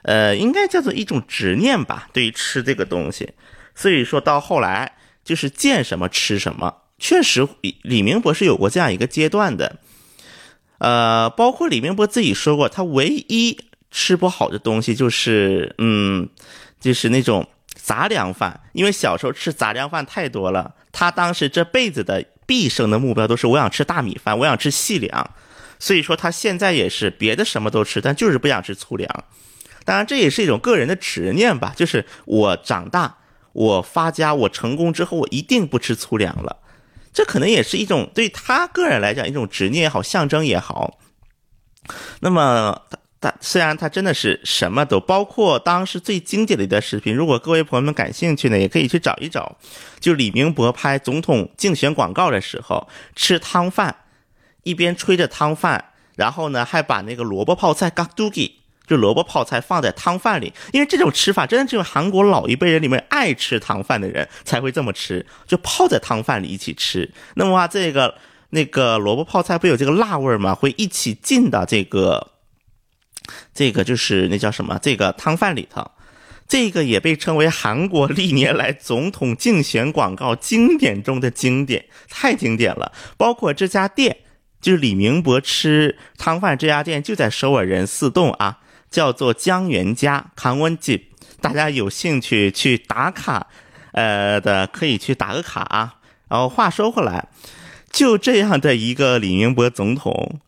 [0.01, 3.29] 呃，应该叫做一种执念吧，对于吃这个东西。
[3.75, 7.47] 所以说到后来就是见什么吃什么，确实
[7.83, 9.77] 李明博是有过这样一个阶段的，
[10.79, 13.59] 呃，包括李明博自己说过，他唯一
[13.91, 16.27] 吃不好的东西就是，嗯，
[16.79, 17.47] 就是那种。
[17.87, 25.31] 杂粮饭，因为小时候吃杂粮饭太多了，他当时这辈子的毕生的目标都是我想吃大米饭，我想吃细粮，
[25.79, 29.23] 所以说他现在也是别的什么都吃，但就是不想吃粗粮。
[29.85, 33.19] 当然这也是一种个人的执念吧，就是我长大，
[33.53, 36.57] 我发家，我成功之后，我一定不吃粗粮了。
[37.13, 40.99] 这可能也是一种对他个人来讲一种执念也好，象征也好。
[42.19, 42.81] 那么，
[43.19, 49.57] 但虽然它真的是什么都包括，当时最经典的一段视频，如果各位朋友们感兴趣呢，也可以去找一找。
[49.99, 53.95] 就李明博拍总统竞选广告的时候，吃汤饭，
[54.63, 58.53] 一边吹着汤饭，然后呢还把那个萝卜泡菜 g a d u g i
[58.85, 67.11] 就萝卜泡菜放在汤饭里，因为这种吃法真的只有韩国老一辈人里面爱吃汤饭的人才会这么吃，就泡在汤饭里一起吃。
[67.33, 68.15] 那么话，这个
[68.51, 70.55] 那个萝卜泡菜不有这个辣味吗？
[70.55, 72.31] 会一起进到这个
[73.53, 75.89] 这个就是那叫什么这个汤饭里头。
[76.47, 82.91] 这个也被称为韩国历年来总统竞选广告经典中的经典，太经典了。
[83.17, 84.17] 包括这家店，
[84.61, 88.59] 就是李明博吃汤饭这家店，就在首尔仁寺洞啊。
[88.89, 91.09] 叫做江源家康温记，
[91.41, 93.47] 大家有兴趣去打卡，
[93.91, 95.95] 呃的可以去打个卡啊。
[96.29, 97.27] 然后话说回来，
[97.91, 100.39] 就这样的一个李明博总统，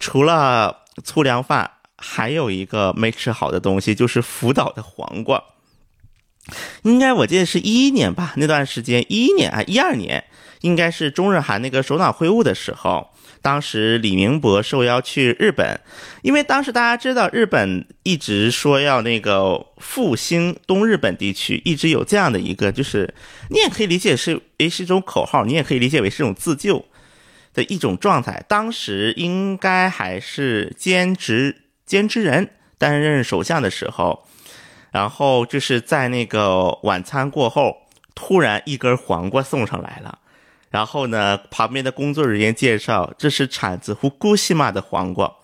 [0.00, 1.70] 除了粗粮饭，
[2.00, 5.44] 还有一个没吃好的东西，就是福岛的黄瓜。
[6.82, 10.24] 应该我记得是一一年吧，那段时间一一年啊一二年，
[10.62, 13.10] 应该是中日韩那个首脑会晤的时候。
[13.42, 15.80] 当时李明博受邀去日本，
[16.20, 23.14] 因为当时大家知道日本一直说要那个复兴东日本地区，一直有这样的一个，就是
[23.48, 26.84] 你也可以理解是诶是一种口号，你也可以理解为是一种自救
[27.54, 28.44] 的一种状态。
[28.46, 34.24] 当时应该还是兼职兼职人担任首相的时候，
[34.92, 37.78] 然后就是在那个晚餐过后，
[38.14, 40.20] 突然一根黄瓜送上来了。
[40.70, 45.34] 然后呢，旁边的工作人员介绍，这是产自福古西马的黄瓜。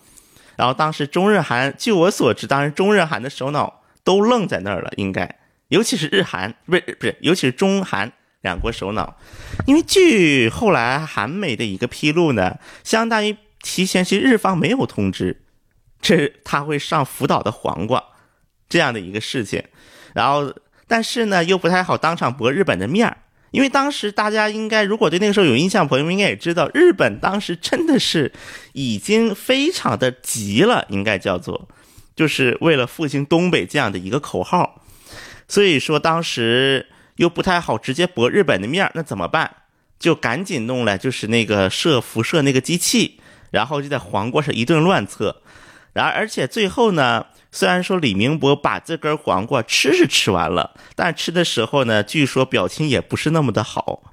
[0.55, 9.17] 然后当时中日韩，据我所知，当时中日韩的首脑都愣在那儿了，应该，尤其是日韩，不是不是，尤其是中韩两国首脑，
[9.67, 15.43] 因为据后来韩媒的一个披露呢，相当于提前是日方没有通知，
[16.07, 18.01] 这他会上福岛的黄瓜
[18.69, 19.65] 这样的一个事情。
[20.15, 20.55] 然后，
[20.87, 23.17] 但是呢，又不太好当场驳日本的面儿。
[23.51, 28.33] 因为当时大家应该，如果对那个时候有印象，朋友们应该也知道，日本当时真的是
[28.73, 31.69] 已经非常的急了，应该叫做，
[32.15, 34.83] 就是为了复兴东北这样的一个口号，
[35.49, 39.51] 所以说当时又不太好直接驳日本的面儿那怎么办？
[39.99, 43.19] 就赶紧弄来就是那个射辐射那个机器，
[43.51, 45.43] 然后就在黄瓜上一顿乱测，
[45.97, 47.27] 然而而且最后呢。
[47.53, 54.13] 虽然说李明博把这根黄瓜吃是吃完了，但吃的时候呢，据说表情也不是那么的好。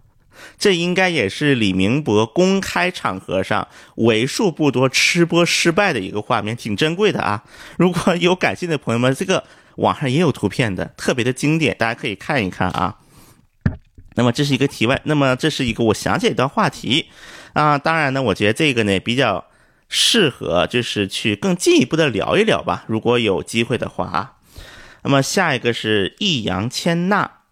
[0.57, 7.43] 这应该也是李明博公开场合上为数不多吃播失败的一个画面，挺珍贵的啊！
[7.77, 9.43] 如果有感兴趣的朋友们，这个
[9.75, 12.99] 网上也有图片的，特别的经典，大家可以看一看啊。
[14.15, 17.09] 那么这是一个题外，那么这是一个我想起一段话题
[17.51, 17.77] 啊。
[17.77, 19.43] 当然呢，我觉得这个呢比较。
[19.95, 24.33] 适合就是去更进一步的聊一聊吧，如果有机会的话啊。
[25.03, 27.42] 那么下一个是易烊千娜。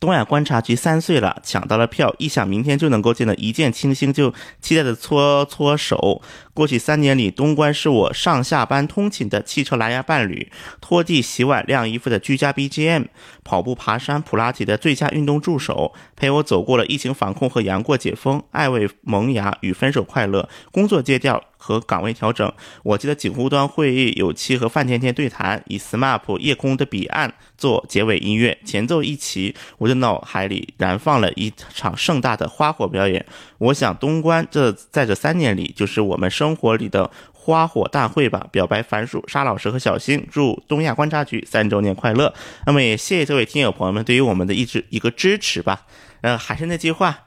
[0.00, 6.22] 东亚观察局三岁了，抢到了票，一想明天就能够见到一见倾心，就期待的搓搓手。
[6.54, 13.06] 过去三年里，东关是我上下班通勤的汽车蓝牙伴侣，拖地、洗碗、晾衣服的居家 BGM，
[13.42, 21.42] 跑步、爬山、普拉提的最佳运动助手，陪我走过了疫情防控和杨过解封，爱未萌芽与分手快乐，工作戒掉。
[21.58, 22.50] 和岗位调整，
[22.84, 33.26] 我记得锦湖端会议有期和范甜甜对谈，以 SMAP 夜空的彼岸做结尾音乐，前奏一起，我的脑海里燃放了一场盛大的花火表演。
[33.58, 38.46] 我想东关这在这三年里，就是我们生活里的花火大会吧。
[38.52, 42.32] 表白樊树、沙老师和小新，祝东亚观察局三周年快乐。
[42.66, 45.86] 那么也谢谢这位听友朋友们对于我们的一直一个支持吧。
[46.20, 47.24] 呃，还是那句话，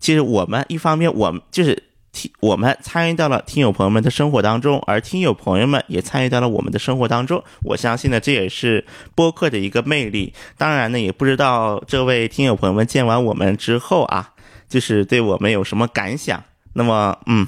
[0.00, 1.87] 其实我们一方面我们就是。
[2.12, 7.42] 听，我们参与到了听友朋友们的生活当中，而听友朋友们也参与到了我们的生活当中。
[7.62, 10.32] 我相信呢，这也是播客的一个魅力。
[10.56, 14.32] 当然呢，也不知道这位听友朋友们见完我们之后啊，
[14.68, 16.42] 就是对我们有什么感想。
[16.74, 17.46] 那么，嗯，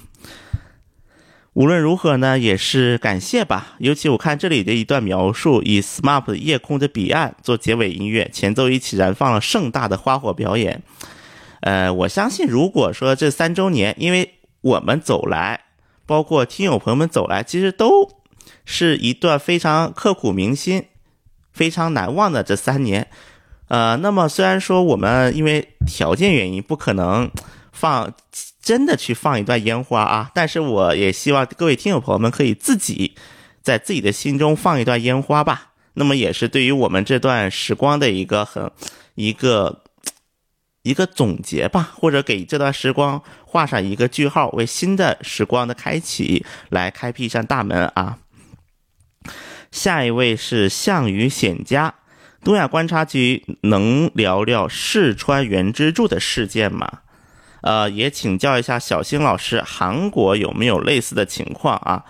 [1.52, 3.74] 无论如何呢，也是感谢吧。
[3.78, 10.82] 尤其我看这里的一段描述，以 SMAP 夜空的彼岸做结尾音乐，前奏一起燃放了盛大的花火表演。
[11.60, 15.60] 呃，我相信，如果说这三周年，因为我们走来，
[16.06, 18.08] 包括听友朋友们走来，其实都
[18.64, 20.86] 是一段非常刻骨铭心、
[21.52, 23.08] 非常难忘的这三年。
[23.68, 27.30] 呃，那么虽然说我们因为条件原因不可能
[27.72, 28.12] 放
[28.60, 33.14] 真的去放一段烟花啊，但是我也希望各位听友朋友们可以自己
[33.62, 35.68] 在自己的心中放一段烟花吧。
[35.94, 38.70] 那么也是对于我们这段时光的一个很
[39.14, 39.82] 一个
[40.82, 48.18] 一个总结吧，或者给这段时光画上一个句号，为新的时光的开启来开辟一扇大门啊。
[49.70, 51.94] 下一位是项羽显家，
[52.42, 57.00] 东亚观察局能聊聊四川原之助的事件吗？
[57.62, 62.04] 呃，也请教一下小新老师，韩国有没有类似的情况啊？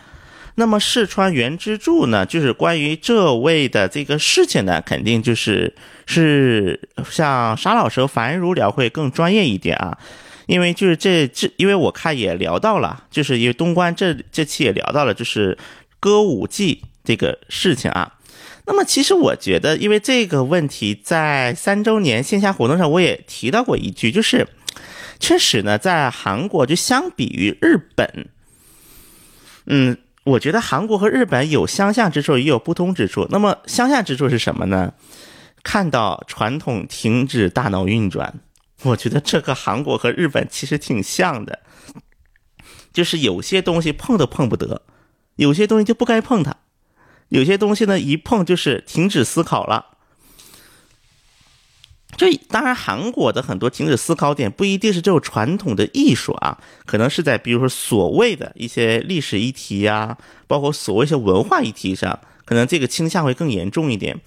[0.61, 6.79] 那么四川原之助呢，就是关于这位的这个事情呢，肯定就是是
[7.11, 9.97] 像沙老师和樊如聊会更专业一点啊，
[10.45, 15.57] 因为就是这这，因为我看也聊到了，就是因为东关这这期也聊到了，就是
[15.99, 18.19] 歌舞伎这个事情啊。
[18.67, 24.47] 那么其实我觉得，因为这个问题在三周年线下活动上我也提到过一句，就是
[25.19, 28.29] 确实呢，在韩国就相比于日本，
[29.65, 29.97] 嗯。
[30.31, 33.27] 我觉得韩国和日本有相像之处，也有不同之处。
[33.31, 34.93] 那么相像之处是什么呢？
[35.63, 38.41] 看到传统停止大脑运转，
[38.83, 41.59] 我觉得这个韩国和日本其实挺像的，
[42.93, 44.83] 就是有些东西碰都碰不得，
[45.37, 46.57] 有些东西就不该碰它，
[47.29, 49.90] 有些东西呢一碰就是停止思考了。
[52.21, 64.21] 这当然，韩国的很多停止思考点不一定是这种传统的艺术啊，可能是在比如说所谓的一些历史议题呀，包括所谓一些文化议题上，可能这个倾向会更严重一点。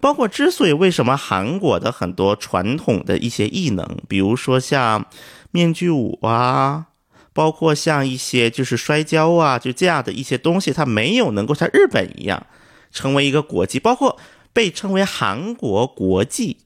[0.00, 5.06] 包括之所以为什么韩国的很多传统的一些艺能，比如说像
[5.52, 6.86] 面具舞啊，
[7.32, 12.44] 包括像一些就是摔跤啊，就这样的一些东西，它没有能够像日本一样
[12.90, 14.18] 成为一个国际，包括
[14.52, 16.56] 被称为韩国国际。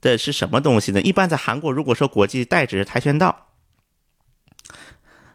[0.00, 1.00] 的是什么东西呢？
[1.00, 3.46] 一般在韩国，如果说国际代指跆拳道，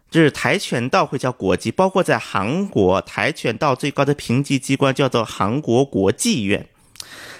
[0.09, 1.71] 就是跆拳道会叫国际。
[1.71, 6.69] 包括在韩国，跆拳道最高的评级机关叫做韩国国际院。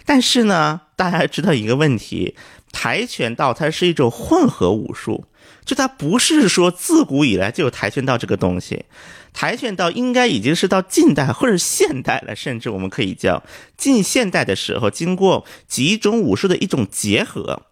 [0.05, 2.35] 但是呢，大家知道一个问题，
[2.71, 5.25] 跆拳道它是一种混合武术。
[5.65, 8.85] 就它不是说自古以来就有跆拳道这个东西，
[9.33, 13.43] 跆拳道应该已经是到近代或者现代了，甚至我们可以叫
[13.77, 17.63] 近现代的时候，经过几种武术的一种结合，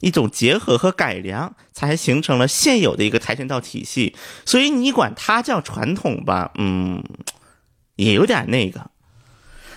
[0.00, 4.14] 一种结合和改良，才形成了现有的一个跆拳道体系。
[4.44, 7.02] 所以你管它叫传统吧，嗯，
[7.96, 8.90] 也有点那个。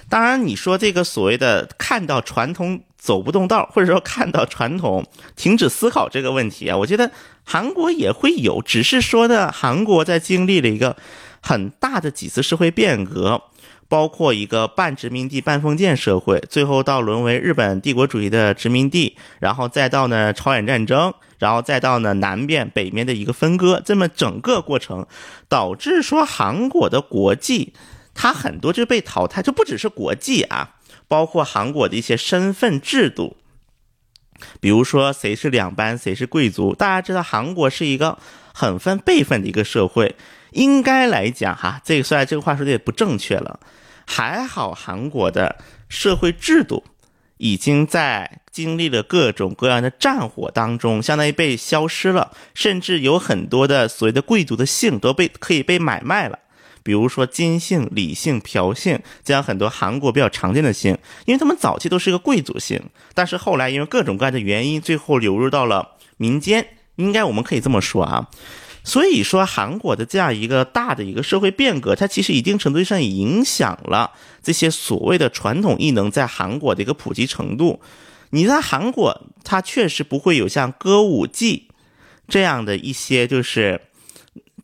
[0.09, 2.83] 当然，你说这个所谓的看到传统。
[3.01, 5.03] 走不动道，或者说看到传统
[5.35, 7.09] 停止思考这个问题啊，我觉得
[7.43, 10.95] 韩国也会有，只是说呢，韩国在经历了一个
[11.41, 13.41] 很大的几次社会变革，
[13.89, 25.07] 包括一个半殖民地半封建社会，最后到沦为日本帝国主义的殖民地，然后再到呢朝鲜战争，然后再到呢南边北面的一个分割，这么整个过程
[25.49, 27.73] 导致说韩国的国际
[28.13, 30.75] 它很多就被淘汰，就不只是国际啊。
[31.11, 33.35] 包括韩国的一些身份制度，
[34.61, 36.73] 比如说谁是两班，谁是贵族。
[36.73, 38.17] 大家知道，韩国是一个
[38.53, 40.15] 很分辈分的一个社会。
[40.51, 43.59] 应该来讲，哈，这个虽然这个话说的也不正确了，
[44.07, 45.57] 还好韩国的
[45.89, 46.85] 社会制度
[47.35, 56.39] 已经在经历了各种各样的战火当中，相当于被消失了，甚至有很多的所谓的贵族的姓都被可以被买卖了。
[56.83, 62.81] 比如说金姓、李姓、朴姓，这样很多韩国比较常见的姓，因为他们早期都是一个贵族姓，
[63.13, 66.67] 但是后来因为各种各样的原因，最后流入到了民间。
[66.97, 68.29] 应该我们可以这么说啊，
[68.83, 74.11] 所以说韩国的这样一个大的一个社会变革，它其实一定程度上影响了
[74.43, 77.81] 这些所谓的传统艺能在韩国的一个普及程度。
[78.31, 81.69] 你在韩国，它确实不会有像歌舞伎
[82.27, 83.81] 这样的一些，就是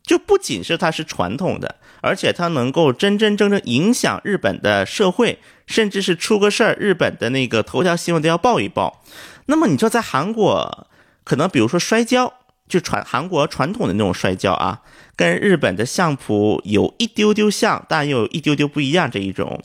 [0.04, 1.76] 就不仅是它是传统的。
[2.00, 9.02] 而且它能够真真正正影响日本的社会，甚至是出个事儿，日本的那个头条新闻都要报一报。
[9.46, 10.86] 那么你说在韩国，
[11.24, 12.34] 可能比如说摔跤，
[12.68, 14.82] 就传韩国传统的那种摔跤啊，
[15.16, 19.10] 跟日本的相扑有一丢丢像，但又有一丢丢不一样。
[19.10, 19.62] 这一种，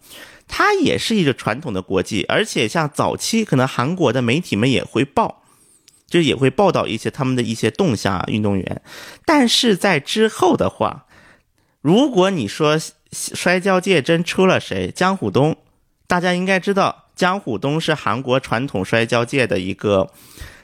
[0.47, 5.43] 它也是一个传统的国际，而且像早期可能韩国的媒体们也会报，
[6.07, 8.81] 就也会报道一些他们的一些动向啊，运动员。
[9.25, 11.02] 但是在之后的话。
[11.83, 12.79] 如果你说
[13.11, 15.57] 摔跤界真出了谁，江虎东，
[16.07, 20.09] 大家应该知道，江虎东是韩国传统摔跤界的一个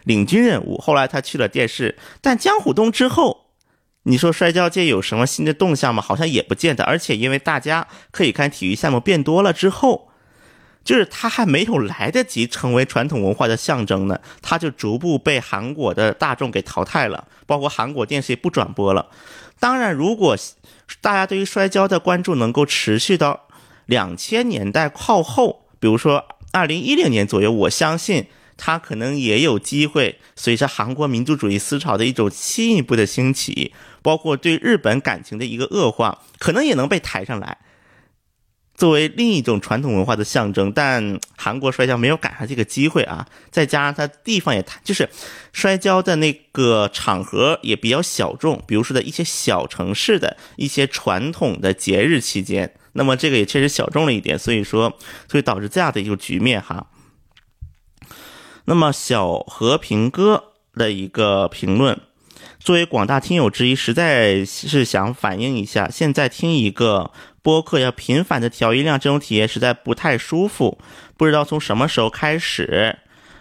[0.06, 0.78] 领军人物。
[0.78, 3.48] 后来他去了电视，但江虎东之后，
[4.04, 6.02] 你说摔跤界有什么新的动向吗？
[6.02, 6.86] 好像也不见得。
[6.86, 10.12] 而且因为大家可以看体育项目变多了之后，
[10.86, 19.08] 就是他还没有来得及成为传统文化的象征呢，他就逐步被韩国的大众给淘汰了，包括韩国电视也不转播了。
[19.60, 20.38] 当然，如果
[21.02, 23.48] 大家对于摔跤的关注能够持续到
[23.86, 28.28] 两千年代靠后，比如说二零一零年左右，我相信
[28.58, 37.58] 它可能也有机会随着韩国民族主义思潮的一种进一步的兴起，包括对日本感情的一个恶化，可能也能被抬上来。
[38.80, 43.28] 作为另一种传统文化的象征，但韩国摔跤没有赶上这个机会啊！
[43.52, 45.10] 再加上它地方也太，就是
[45.52, 54.98] 摔跤的那个场合也比较小众，比如说在一些小城市的一些传统的节日期间，那么这个也确实小众了一点，所以说，
[55.30, 56.88] 所以导致这样的一个局面哈。
[58.64, 62.00] 那么小和平哥的一个评论，
[62.60, 67.12] 作为广大听友之一，实在是想反映一下，现在听一个。
[67.42, 70.78] 播客要频繁的调音量，这种体验实在不太舒服。
[71.18, 73.00] 不知道从什么时候开始，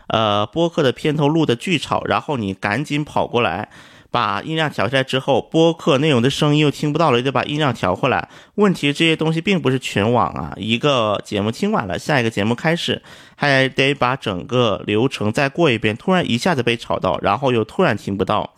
[0.09, 3.69] 呃，播客的片头录的巨吵，然后你赶紧跑过来
[4.11, 8.29] 把音量调下来之后，播客内容的声音又听不到了，得把音量调回来。
[8.55, 13.03] 问题这些东西并不是全网啊，一个节目听完了，下一个节目开始，
[13.37, 15.97] 还得把整个流程再过一遍。
[15.97, 18.55] 突然一下子被吵到，然后又突然听不到。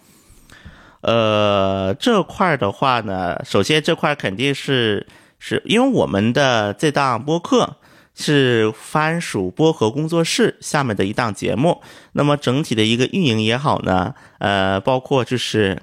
[1.00, 5.06] 呃，这块的话呢，首先这块肯定是。
[5.42, 7.76] 是因为我们的这档播客
[8.14, 11.80] 是番薯播客工作室下面的一档节目，
[12.12, 15.80] 那么整体的一个运营也好呢，呃，包括就是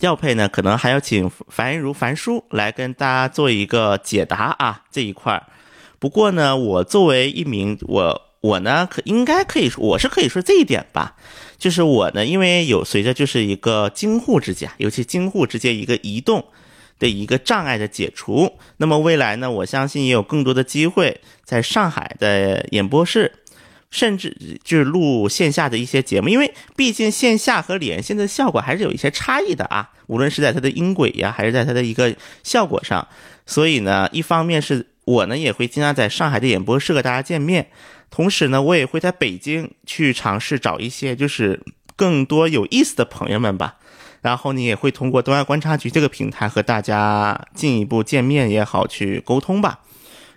[0.00, 5.46] 调配呢，可能还要请樊如樊叔来跟大家做一个解答啊这一块儿
[6.00, 11.14] 不过呢，我作为一名我我呢可应该可以说我是可以说这一点吧，
[11.56, 16.44] 就是我呢，因为有随着就是一个京沪之间，尤其京沪之间一个移动。
[16.98, 19.50] 的一个障碍的解除，那么未来呢？
[19.50, 23.32] 我相信也有更多的机会在上海的演播室，
[23.90, 33.06] 甚至就是录线下的一些节目，因为毕竟线下和连线的效果还是有一些差异的啊，无论是在它的音轨呀，还是在它的一个效果上。
[33.46, 37.68] 所以呢，一方面是我呢也会经常在上海的演播室和大家见面，
[38.10, 41.60] 同时呢，我也会在北京去尝试找一些就是
[41.94, 43.76] 更多有意思的朋友们吧。
[44.24, 49.80] 然后你也会通过东亚观察局这个平台和大家进一步见面也好，去沟通吧。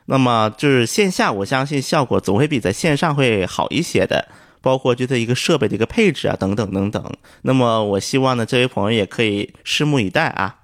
[0.08, 4.28] 那么就是线下，我相信效果总会比在线上会好一些的，
[4.62, 7.02] 包括就这一个设备的一个配置啊，等等等等。
[7.44, 10.58] 那么我希望呢，这位朋友也可以拭目以待啊。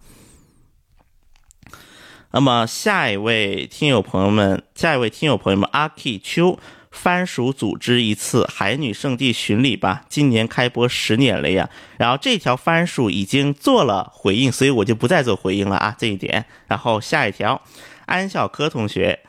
[2.32, 6.60] 那么下一位听友朋友们，下一位听友朋友们，阿 K 秋。
[6.94, 11.68] 番薯组织一次海女圣地巡礼吧，今年开播十年了呀。
[11.98, 16.46] 然后这条番薯已经做了回应，所以我就不再做回应了啊，这一点。
[16.68, 17.64] 然后下一条，
[18.06, 19.22] 安小柯同学，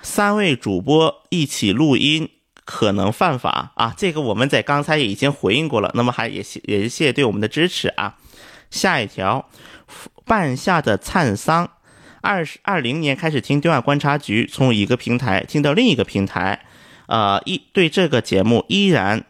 [0.00, 2.30] 三位主播一起录音
[2.64, 5.90] 可能犯法啊，这个我们在刚才也已经回应过了。
[5.94, 8.16] 那么还也谢也谢谢对我们的支持啊。
[8.70, 9.50] 下一条，
[10.24, 11.70] 半夏的灿桑，
[12.22, 16.64] 二十二零年开始听对外观察局，从一个平台听到另一个平台。
[17.06, 19.24] 呃，一对这个节目依然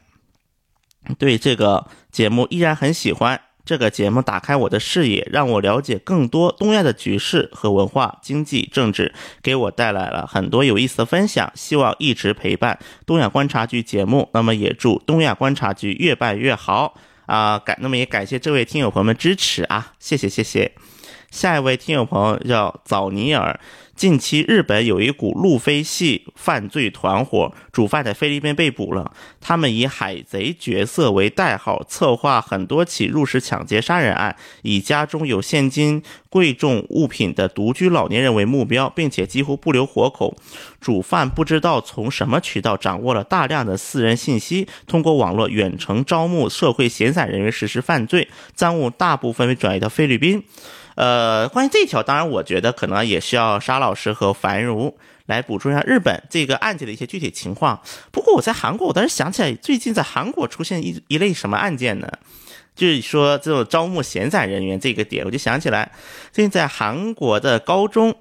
[1.19, 3.41] 对这个节目依然很喜欢。
[3.67, 11.51] 这个节目打开我的视野，让我了解更多东亚的局势和文化、经济、政治，给我带来了很多有意思的分享。
[11.55, 14.29] 希望一直陪伴东亚观察局节目。
[14.35, 17.59] 那么也祝东亚观察局越办越好啊！
[17.59, 20.73] 感那么也感谢这位听友朋友们支持啊，谢谢谢谢。
[21.35, 23.59] 下一位听友朋友叫早尼尔。
[23.97, 29.13] 近期，日本有一股路飞系犯罪团伙，主犯在菲律宾被捕了。
[29.41, 40.37] 他们以海贼角色为代号，策划很多起入室抢劫杀人案，以家中有现金、贵重物品的独居老年人为目标，并且几乎不留活口。
[40.81, 50.45] 主犯不知道从什么渠道掌握了大量的私人信息，通过网络远程招募社会闲散人员实施犯罪，赃物大部分被转移到菲律宾。
[50.95, 57.81] 呃，关于这一条，当然我觉得可能也需要沙老师和樊如来补充一下日本这个案件的一些具体情况。
[58.13, 62.09] 不过我在韩国，我当时想起来，最近在韩国出现一一类什么案件呢？
[62.77, 65.93] 就是说这种招募闲散人员这个点，我就想起来，
[66.33, 68.15] 最近在韩国的高中，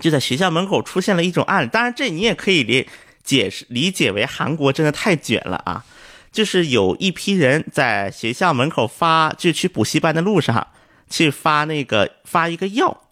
[0.00, 1.68] 就在学校门口出现了一种案。
[1.68, 2.88] 当然，这你也可以理
[3.22, 5.84] 解释理解为韩国真的太卷了啊！
[6.32, 10.68] 就是有一批人在学校门口发，就去补习班的路上。
[11.10, 13.02] 去发那个发一个药，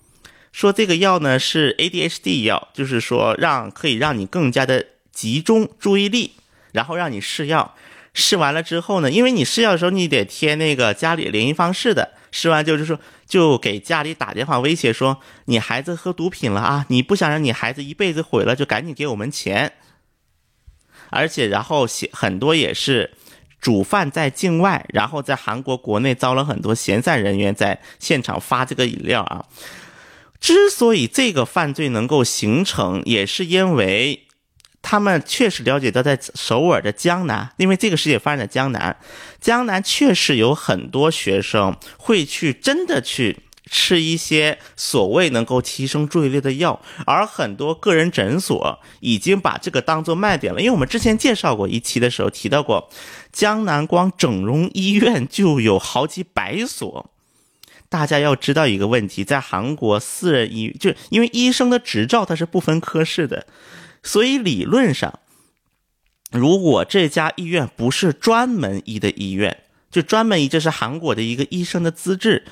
[0.52, 6.32] 说这个药呢是 ADHD 药，就是说让可以让你更加的集中注意力，
[6.72, 7.74] 然后让你试药，
[8.14, 19.72] 试完了之后呢，因为你试药的时候你得填那个家里联系方式的，试完就是说就给家里打电话威胁说你孩子喝毒品了啊，你不想让你孩子一辈子毁了，就赶紧给我们钱，
[21.10, 23.10] 而且然后写很多也是。
[23.60, 29.44] 主犯在境外，然后在韩国国内招了很多闲散人员在现场发这个饮料啊。
[30.40, 34.26] 之所以这个犯罪能够形成，也是因为
[34.80, 38.96] 他们确实了解到，在首尔的江南，因为这个事业发生在江南，
[39.40, 43.40] 江南确实有很多学生会去真的去
[43.70, 50.60] 吃一些所谓能够提升注意力的药，而很多个人诊所已经把这个当做卖点了。
[50.60, 52.90] 因为我们之前介绍过一期的时候提到过，
[53.32, 57.10] 江南光整容医院就有好几百所。
[57.90, 63.46] 大家要知道一个问题，在韩国私人医院，就因为医生的执照它是不分科室的。
[64.02, 65.20] 所以理论上，
[66.30, 72.44] 如果这家医院不是专门医的医院，就专门医，这是韩国的一个医生的资质，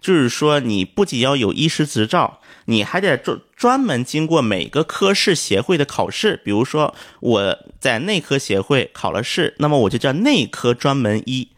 [0.00, 6.40] 就是说你不仅要有医师执照，你还得专专门经过每个科室协会的考试。
[6.44, 11.48] 比如说我在内科协会考了试，那么我就叫内科专门医。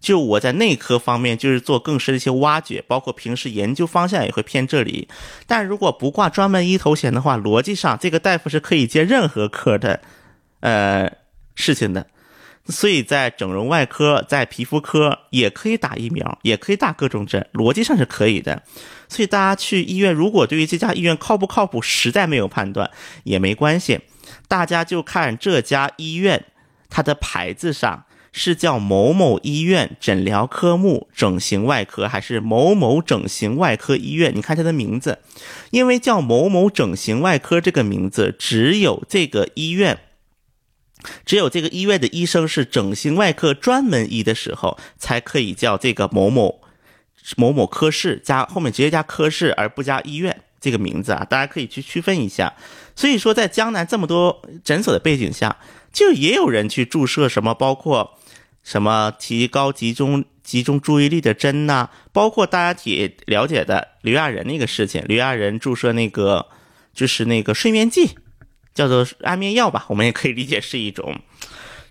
[0.00, 5.08] 就我在内科方面，就是做更深的一些挖掘，包括平时研究方向也会偏这里。
[5.46, 10.00] 但如果不挂专门医头衔的话，逻辑上这个大夫是可以接任何科的，
[10.60, 11.12] 呃，
[11.54, 12.06] 事情的。
[12.70, 18.62] 所以在整容外科、在皮肤科也可以打疫苗，也可以打各种针，逻辑上是可以的。
[19.08, 22.90] 所以大家去医院，如果对于这家医院靠不靠谱实在没有判断，
[23.24, 24.00] 也没关系，
[24.48, 26.44] 大家就看这家医院
[26.88, 28.04] 它的牌子上。
[28.32, 34.32] 是叫某某医院诊疗科目整形外科，还是某某整形外科医院？
[34.32, 35.18] 你看它的名字，
[35.72, 39.98] 因为叫某某整形外科这个名字，只有这个医院，
[41.24, 46.60] 只有这个医院的医生是整形外科专门医的时候，才可以叫这个某某
[47.36, 51.26] 某某科室加后面直接加科室，而不加医院这个名字啊。
[51.28, 52.54] 大家可以去区分一下。
[52.94, 55.56] 所以说，在江南这么多诊所的背景下，
[55.92, 58.16] 就也有人去注射什么，包括。
[58.62, 61.88] 什么提高集中集中注意力的针呐？
[62.12, 66.46] 包括大家也了解的刘亚仁那个事情，刘亚仁注射那个
[66.92, 68.18] 就是那个睡眠剂，
[68.80, 71.20] 叫做安眠药吧，我们也可以理解是一种，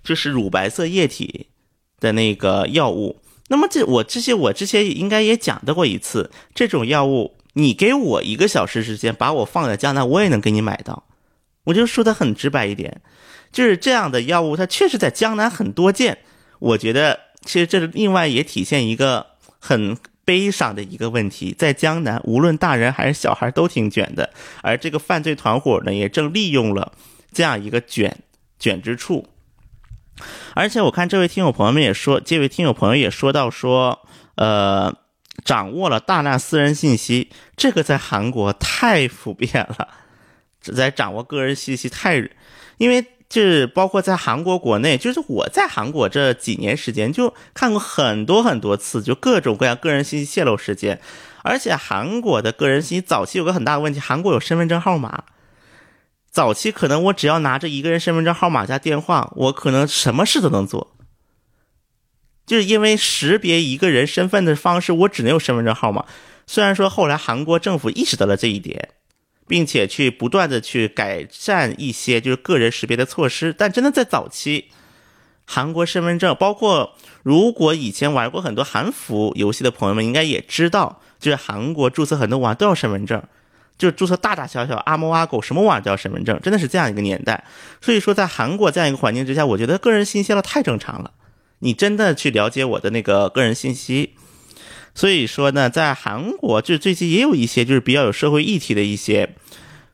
[0.03, 1.45] 就是乳白色液体
[1.99, 3.21] 的那个药物。
[3.49, 11.05] 那么这我这些我之前应该也讲到过一次，这种药物你给我一个小时时间，把我放在江南，我也能给你买到。
[11.65, 13.01] 我就说的很直白一点，
[13.51, 16.17] 就是这样的药物，它确实在江南很多见。
[16.57, 19.27] 我觉得，其实这另外也体现一个
[19.59, 19.95] 很
[20.29, 26.91] 悲伤的一个问题，在江南，无论大人还是小孩都挺卷的，而这个犯罪团伙呢，也正利用了
[27.31, 28.15] 这样一个卷
[28.59, 29.27] 卷之处。
[30.53, 34.95] 而且我看这位听友朋友们也说，这位听友朋友也说到说，呃，
[35.43, 39.87] 掌握了大量私人信息，这个在韩国太普遍了，
[40.61, 42.29] 在掌握个人信息太，
[42.77, 43.03] 因为。
[43.29, 50.99] 就是包括在韩国国内，就是我在韩国这几年时间就看过很多很多次，就各种各样个人信息泄露事件。
[51.43, 55.25] 而且韩国的个人信息早期有个很大的问题，韩国有身份证号码，
[56.31, 60.95] 早期可能我只要拿着一个人身份证号码加电话，我可能什么事都能做。
[62.47, 66.05] 就是因为识别一个人身份的方式，我只能有身份证号码。
[66.47, 68.89] 虽然说后来韩国政府意识到了这一点。
[69.49, 74.69] 并且去不断的去改善一些就是个人识别的措施，但真的在早期，
[75.45, 83.23] 韩国身份证，包括如果以前玩过很多韩服游戏的朋友们，应该也知道，就是韩国注册很多网都要身份证，
[83.75, 87.43] 就是注册大大小小阿猫阿狗什么网都要身份证，真的是这样一个年代。
[87.81, 91.11] 所以说，在韩国这样一个环境之下，我觉得个人信息了太正常了。
[91.61, 94.13] 你真的去了解我的那个个人信息。
[94.95, 99.35] 所以说呢，在韩国就最近也有一些就是比较有社会议题的一些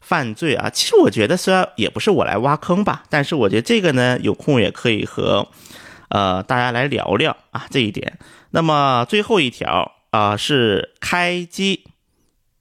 [0.02, 0.70] 犯罪啊。
[0.70, 5.48] 其实我觉得虽然也不是我来挖坑吧，但是我觉得这个呢有空也可以和
[6.10, 8.18] 呃大家来聊聊啊这一点。
[8.52, 11.84] 那么最后一条啊是开机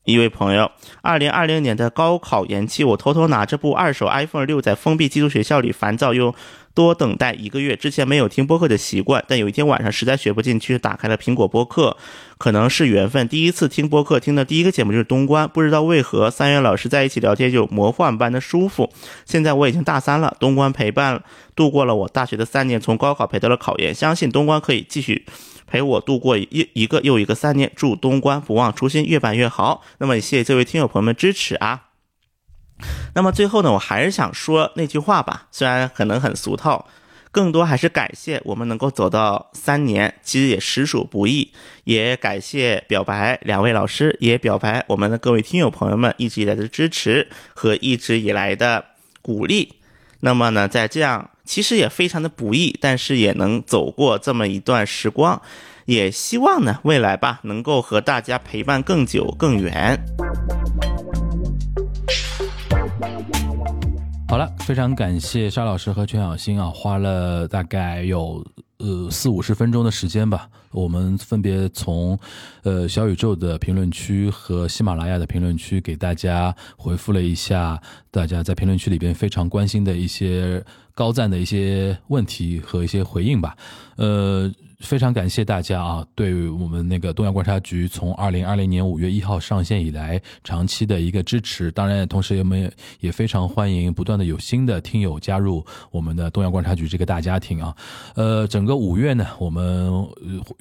[0.05, 0.71] 一位朋友，
[1.01, 6.35] 二零二零年的高考延期，我偷偷拿着部二手 iPhone 六在封闭寄宿学校里烦躁又。
[6.75, 11.97] 多等待一个月，之前没有听播客的习惯，但有一天晚上实在学不进去，打开了苹果播客，
[12.37, 13.29] 可能是缘分。
[13.29, 18.93] 第一次听播客，听的第一个节目就是东关，不知道为何三月老师在一起聊天就魔幻般的舒服。
[19.25, 21.23] 现在我已经大三了，东关陪伴
[21.55, 25.25] 度过了我大学的三年，从高考陪到了考研，相信东关可以继续
[25.69, 27.71] 陪我度过一一个又一个三年。
[27.77, 29.83] 祝东关不忘初心，越办越好。
[29.99, 31.94] 那么也谢谢这位听友朋友们支持啊。
[33.15, 36.87] 那么最后呢，我还是想说那句话吧，虽然可能很俗套，
[37.31, 41.53] 更多还是感谢我们能够走到三年，其实也实属不易，
[41.85, 48.85] 也感谢表白两位老师，也表白我们的各位听友朋友们一直以来的支持和一直以来的
[49.23, 49.75] 鼓励。
[50.21, 55.41] 那么呢，在这样其实也非常的不易，但是也能走过这么一段时光，
[55.85, 59.97] 也希望呢未来吧能够和大家陪伴更久更远。
[64.35, 68.45] 好了，非常感谢沙老师和全小新啊，花了大概有
[68.79, 72.19] 呃四五十分钟的时间吧，我们分别从
[72.65, 80.63] 呃小宇宙的评论区和喜马拉雅的评论区给大家回复了一下大家在评论区里边非常关心的一些
[80.95, 83.57] 高赞的一些问题和一些回应吧，
[83.97, 84.53] 呃。
[84.81, 91.71] 非常感谢大家啊，对我们那个东亚观察局从二零二零年五月一号上线以来长期的一个支持。
[91.71, 92.71] 当然，同时我们
[93.01, 97.75] 也非常欢迎不断的有新的听友加入我们的东亚观察局这个大家庭啊。
[98.15, 99.91] 呃，整个五月呢，我们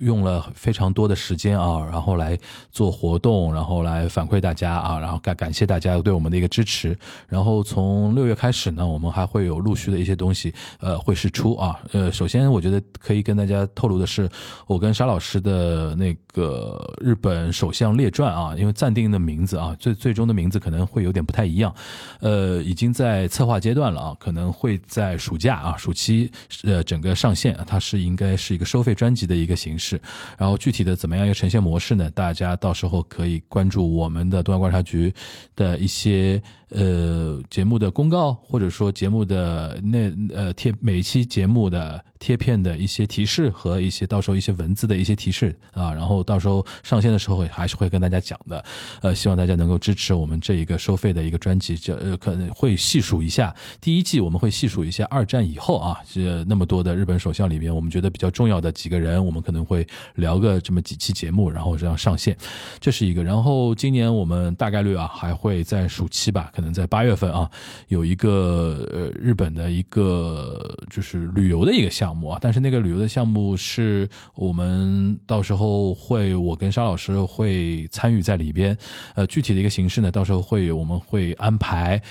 [0.03, 2.39] 用了非常多的时间啊，然后来
[2.71, 6.97] 做活动，然后来反馈大家啊，然后感感谢大家对我们的一个支持。
[7.27, 11.77] 然后从六月开始呢，我们还会有陆续的一些东西呃会释出啊。
[11.91, 14.07] 呃，首先我觉得可以跟大家透露的。
[14.13, 14.29] 是
[14.67, 21.73] 我跟沙老师的那个日本首相列传啊，因为暂定的名字啊，最最终的名字可能会有点不太一样，
[22.19, 26.31] 呃，已经在策划阶段了啊，可能会在暑假啊，暑期
[26.63, 29.92] 呃整个上线，它是应该是一个收费专辑的一个形式，
[30.37, 32.09] 然后具体的怎么样一个呈现模式呢？
[32.11, 35.13] 大家到时候可以关注我们的东亚观察局
[35.55, 36.41] 的一些。
[36.75, 48.65] 呃，节目的公告，或者说节目的那呃贴每期节目的贴片的一些提示和一些到时候一些文字的一些提示啊，然后到时候上线的时候还是会跟大家讲的。
[49.03, 59.82] 呃，希望大家能够支持我们这一个收费的一个专辑，就呃可能会细数一下第一季，我们会细数一下二战以后啊，这那么多的日本首相里面，我们觉得比较重要的几个人，我们可能会
[60.15, 62.35] 聊个这么几期节目，然后这样上线，
[62.81, 63.23] 这是一个。
[63.23, 66.73] 然后今年我们大概率啊还会在暑期吧，可能。
[66.73, 67.47] 在八月份啊，
[67.89, 78.75] 有一个呃日本的一个就是旅游的一个项目啊，但是那个旅游的项目是我们到时候会我跟沙老师会参与在里边，
[79.13, 82.01] 呃，具体的一个形式呢，到时候会我们会安排。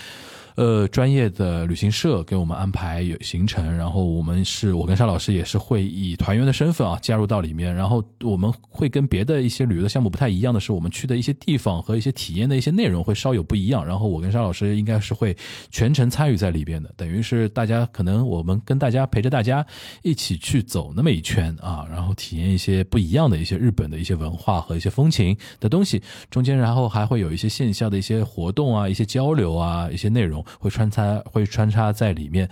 [0.57, 15.35] 呃，专业的旅行社给我们安排有行程，然后我们是我跟沙老师也是会以团员的身份啊加入到里面，然后我们会跟别的一些旅游的项目不太一样的是，我们去的一些地方和一些体验的一些内容会稍有不一样，然后我跟沙老师应该是会
[15.71, 19.65] 全程参与在里边的，等于是大家可能我们跟大家陪着大家
[20.03, 30.42] 一起去走那么一圈啊，然后体验一些不一样的一些日本的一些文化和一些风情的东西，中间然后还会有一些线下的一些活动啊，一些交流啊，一些内容。
[30.59, 32.49] 会穿插会穿插在里面，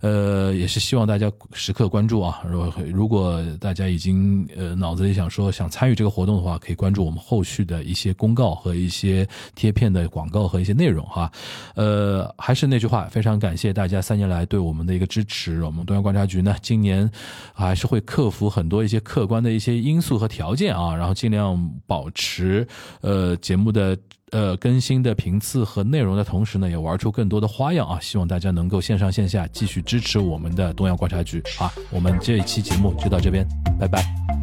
[0.00, 2.42] 呃，也是希望大家时刻关注啊。
[2.48, 11.30] 如果如果大家已经呃脑子里想说想参与这个活动的话，可以关注我们后续的一些公告和一些贴片的广告和一些内容哈。
[11.74, 15.62] 呃，还是那句话，非常感谢大家三年来对我们的一个支持。
[15.64, 17.10] 我们东阳观察局呢，今年
[17.52, 22.66] 还是会克服很多一些客观的一些因素和条件啊，然后尽量保持
[23.00, 23.98] 呃节目的。
[24.32, 28.00] 呃，更新的频次和内容的同时呢，也玩出更多的花样啊！
[28.00, 31.70] 希望大家能够线上线下继续支持我们的东阳观察局啊！
[31.90, 33.46] 我们这一期节目就到这边，
[33.78, 34.41] 拜拜。